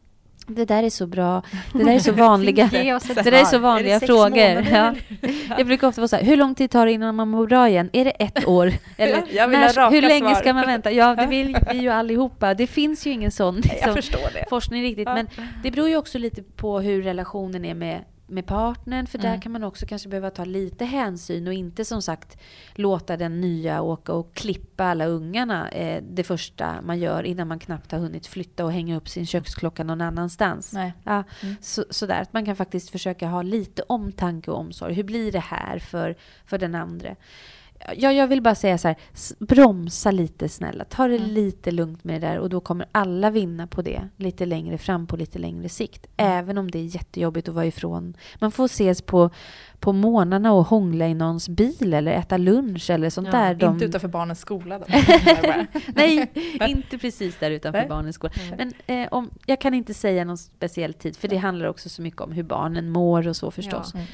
[0.49, 1.41] Det där är så bra.
[1.73, 4.67] Det där är så vanliga, det där är så vanliga Är frågor.
[4.71, 4.93] Ja.
[5.57, 7.69] Jag brukar ofta vara så här, hur lång tid tar det innan man mår bra
[7.69, 7.89] igen?
[7.93, 8.73] Är det ett år?
[8.97, 10.41] Eller när, hur länge svar.
[10.41, 10.91] ska man vänta?
[10.91, 12.53] Ja, det vill vi ju allihopa.
[12.53, 14.45] Det finns ju ingen sån Jag liksom, förstår det.
[14.49, 15.07] forskning riktigt.
[15.07, 15.27] Men
[15.63, 17.99] det beror ju också lite på hur relationen är med,
[18.29, 19.07] med partnern.
[19.07, 19.41] För där Mm.
[19.41, 22.37] kan man också kanske behöva ta lite hänsyn och inte som sagt
[22.75, 27.59] låta den nya åka och klippa alla ungarna eh, det första man gör innan man
[27.59, 30.73] knappt har hunnit flytta och hänga upp sin köksklocka någon annanstans.
[30.73, 30.93] Nej.
[31.03, 31.55] Ja, Mm.
[31.61, 34.93] så, sådär, att man kan faktiskt försöka ha lite omtanke och omsorg.
[34.93, 36.15] Hur blir det här för,
[36.45, 37.15] för den andra?
[37.97, 38.97] Ja, jag vill bara säga så här,
[39.39, 40.83] bromsa lite snälla.
[40.85, 41.29] Ta det Mm.
[41.29, 45.07] lite lugnt med det där och då kommer alla vinna på det lite längre fram
[45.07, 46.07] på lite längre sikt.
[46.17, 46.31] Mm.
[46.31, 48.13] Även om det är jättejobbigt att vara ifrån.
[48.39, 49.29] Man får ses på,
[49.79, 53.53] på morgnarna och hångla i någons bil eller äta lunch eller sånt Ja, där.
[53.53, 54.85] De- Inte utanför barnens skola då.
[55.95, 56.31] Nej,
[56.67, 57.89] inte precis där utanför Nej.
[57.89, 58.33] barnens skola.
[58.57, 62.01] Men eh, om, jag kan inte säga någon speciell tid, för det handlar också så
[62.01, 63.93] mycket om hur barnen mår och så förstås.
[63.93, 64.05] Mm.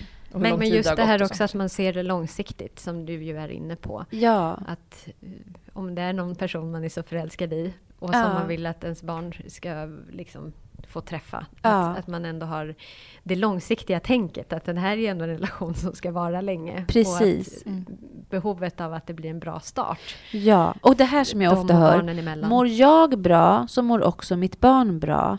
[0.42, 3.38] Men, men just det gått här också att man ser det långsiktigt, som du ju
[3.38, 4.06] är inne på.
[4.10, 5.30] Ja, Att eh,
[5.74, 8.24] om det är någon person man är så förälskad i och Ja.
[8.24, 10.54] som man vill att ens barn ska liksom
[10.88, 11.46] få träffa.
[11.62, 11.70] Ja.
[11.70, 12.76] Att, att man ändå har
[13.24, 16.86] det långsiktiga tänket, att den här är ändå en relation som ska vara länge.
[16.88, 17.48] Precis.
[17.48, 17.86] Och att Mm.
[18.30, 20.00] behovet av att det blir en bra start.
[20.32, 20.76] ja.
[20.82, 24.60] Och det här som jag de ofta hör, mår jag bra så mår också mitt
[24.60, 25.38] barn bra.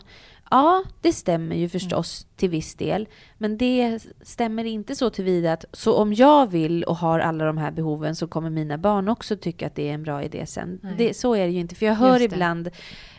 [0.51, 3.07] Ja, det stämmer ju förstås till viss del.
[3.37, 7.57] Men det stämmer inte så tillvida att så om jag vill och har alla de
[7.57, 10.79] här behoven så kommer mina barn också tycka att det är en bra idé sen.
[10.97, 11.75] Det, så är det ju inte.
[11.75, 12.69] För jag hör ibland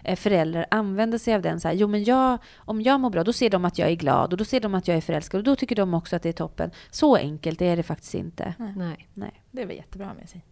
[0.05, 3.25] eh, föräldrar använda sig av den så här, jo men jag, om jag mår bra
[3.25, 5.39] då ser de att jag är glad och då ser de att jag är förälskad
[5.39, 6.71] och då tycker de också att det är toppen.
[6.91, 8.55] Så enkelt är det faktiskt inte.
[8.77, 9.09] Nej.
[9.15, 9.43] Nej.
[9.51, 10.45] Det är väl jättebra med sig.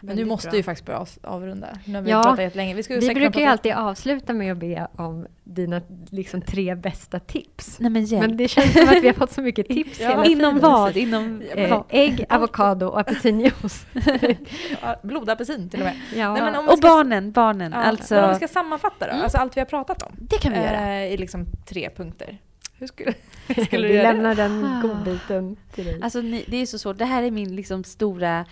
[0.00, 0.56] Men nu måste bra.
[0.56, 1.68] ju faktiskt börja av- avrunda.
[1.84, 2.74] Nu har vi Ja, pratat jättelänge.
[2.74, 7.76] Vi, Vi brukar ju alltid avsluta med att be om dina liksom, tre bästa tips.
[7.80, 8.06] Nej men.
[8.10, 10.96] Men det känns som att vi har fått så mycket tips Ja, Inom vad?
[10.96, 13.86] Inom Eh, ägg, avokado och apelsinjuice.
[15.02, 15.94] Blodapelsin till och med.
[16.14, 16.34] Ja.
[16.34, 17.72] Nej, vi Och ska- barnen, barnen.
[17.72, 19.22] Ja, alltså, Men om vi ska sammanfatta då, Mm.
[19.22, 20.12] alltså allt vi har pratat om.
[20.18, 20.96] det kan vi göra.
[20.96, 22.38] Eh, I liksom tre punkter.
[22.78, 23.12] Hur skulle,
[23.48, 24.02] hur skulle vi du det?
[24.12, 26.00] lämnar den godbiten till dig.
[26.02, 26.98] Alltså ni, det är så svårt.
[26.98, 28.44] Det här är min liksom stora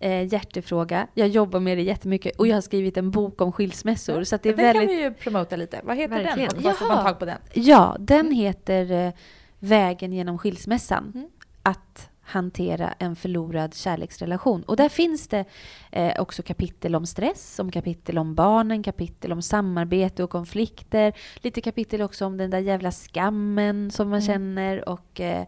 [0.00, 1.06] eh, hjärtefråga.
[1.14, 4.24] Jag jobbar med det jättemycket och jag har skrivit en bok om skilsmässor.
[4.24, 4.88] Så det är Den väldigt...
[4.88, 5.80] kan vi ju promota lite.
[5.84, 6.48] Vad heter Verkligen.
[6.54, 6.62] den?
[6.62, 7.38] Var får man tag på den?
[7.52, 9.12] Ja, den heter eh,
[9.58, 11.12] Vägen genom skilsmässan.
[11.14, 11.28] Mm.
[11.62, 14.62] Att hantera en förlorad kärleksrelation.
[14.62, 15.44] Och där finns det
[15.92, 21.12] eh, också kapitel om stress, om kapitel om barnen, kapitel om samarbete och konflikter.
[21.36, 24.26] Lite kapitel också om den där jävla skammen som man Mm.
[24.26, 25.46] känner och eh,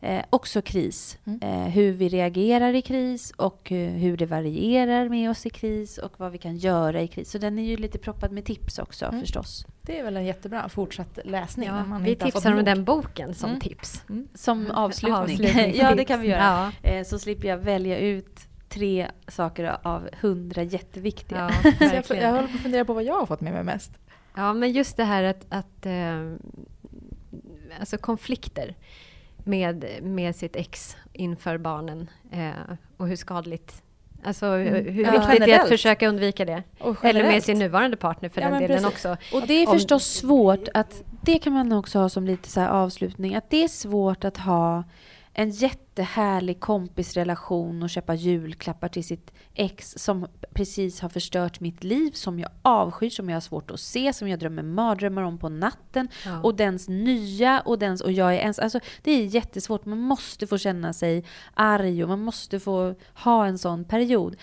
[0.00, 1.18] eh, också kris.
[1.24, 1.40] Mm.
[1.42, 6.12] Eh, hur vi reagerar i kris och hur det varierar med oss i kris och
[6.20, 7.30] vad vi kan göra i kris.
[7.30, 9.20] Så den är ju lite proppad med tips också Mm.
[9.20, 9.66] förstås.
[9.82, 11.68] Det är väl en jättebra fortsatt läsning.
[11.68, 13.60] Ja, när man vi inte tipsar om den boken som Mm.
[13.60, 14.02] tips.
[14.08, 14.28] Mm.
[14.34, 15.14] Som avslutning.
[15.16, 15.78] Avslutningstips.
[15.82, 16.72] ja, det kan vi göra.
[16.82, 16.90] Ja.
[16.90, 21.50] Eh, Så slipper jag välja ut tre saker av hundra jätteviktiga.
[21.64, 21.72] Ja,
[22.04, 23.92] Så jag, jag håller på att fundera på vad jag har fått med mig mest.
[24.36, 26.32] Ja, men just det här att, att eh,
[27.80, 28.74] alltså konflikter
[29.48, 32.50] med, med sitt ex inför barnen eh,
[32.96, 33.82] och hur skadligt
[34.24, 36.62] Alltså hur, hur Ja, viktigt det är att försöka undvika det.
[37.02, 38.86] Eller med sin nuvarande partner för Ja, den delen precis.
[38.88, 39.16] också.
[39.36, 42.60] Och det är Om- förstås svårt att, det kan man också ha som lite så
[42.60, 44.84] avslutning, att det är svårt att ha
[45.32, 52.10] en jättehärlig kompisrelation och köpa julklappar till sitt ex som precis har förstört mitt liv,
[52.10, 55.48] som jag avskyr, som jag har svårt att se, som jag drömmer mardrömmar om på
[55.48, 56.08] natten.
[56.24, 56.40] Ja.
[56.40, 58.58] Och dens nya och dens och jag är ens.
[58.58, 59.84] Alltså det är jättesvårt.
[59.84, 64.36] Man måste få känna sig arg och man måste få ha en sån period.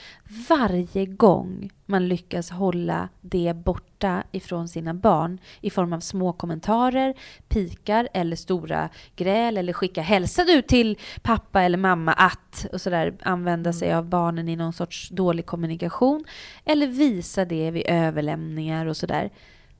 [0.49, 7.13] Varje gång man lyckas hålla det borta ifrån sina barn i form av små kommentarer,
[7.47, 13.13] pikar eller stora gräl eller skicka hälsa du till pappa eller mamma att och sådär
[13.21, 16.26] använda sig av barnen i någon sorts dålig kommunikation
[16.65, 19.30] eller visa det vid överlämningar och sådär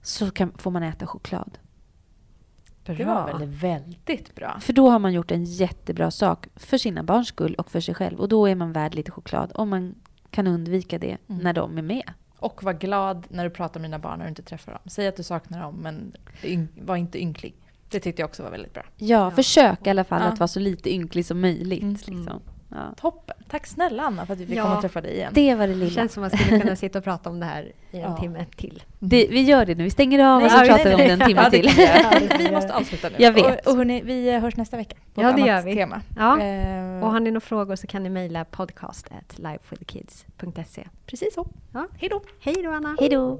[0.02, 1.58] så kan, får man äta choklad.
[2.84, 4.60] Det var väl väldigt bra.
[4.60, 7.96] För då har man gjort en jättebra sak för sina barns skull och för sig
[7.96, 8.20] själv.
[8.20, 9.96] Och då är man värd lite choklad om man
[10.36, 11.42] kan undvika det Mm.
[11.44, 12.12] när de är med.
[12.40, 14.82] Och var glad när du pratar med dina barn när du inte träffar dem.
[14.86, 16.14] Säg att du saknar dem, men
[16.82, 17.56] var inte ynklig.
[17.90, 18.84] Det tyckte jag också var väldigt bra.
[18.98, 20.28] Ja, försök i alla fall Ja.
[20.28, 21.82] att vara så lite ynklig som möjligt.
[21.82, 21.94] Mm.
[21.94, 22.40] Liksom.
[22.76, 22.94] Ja.
[23.02, 23.36] Toppen.
[23.50, 24.64] Tack snälla Anna för att vi fick Ja.
[24.64, 25.32] komma och träffa dig igen.
[25.36, 25.92] Det var det Det lilla.
[25.92, 28.18] känns som att man skulle kunna sitta och prata om det här i en Ja.
[28.18, 28.84] timme till.
[29.00, 29.84] Det, vi gör det nu.
[29.84, 31.70] Vi stänger av och så pratar vi om det en timme Ja, det till.
[31.76, 31.98] vi göra.
[32.12, 33.16] Ja, det vi måste avsluta nu.
[33.20, 33.66] Jag vet.
[33.66, 34.96] Och, och hörni, vi hörs nästa vecka.
[35.14, 35.76] På Ja, ett det annat gör vi.
[35.76, 36.02] Tema.
[36.18, 36.42] Ja.
[36.42, 40.88] Eh, Och har ni några frågor så kan ni mejla podcast at livewithkids.se.
[41.06, 41.48] precis så.
[41.74, 41.88] Ja.
[42.00, 42.22] Hej då.
[42.40, 42.96] Hej då Anna!
[43.00, 43.40] Hej då!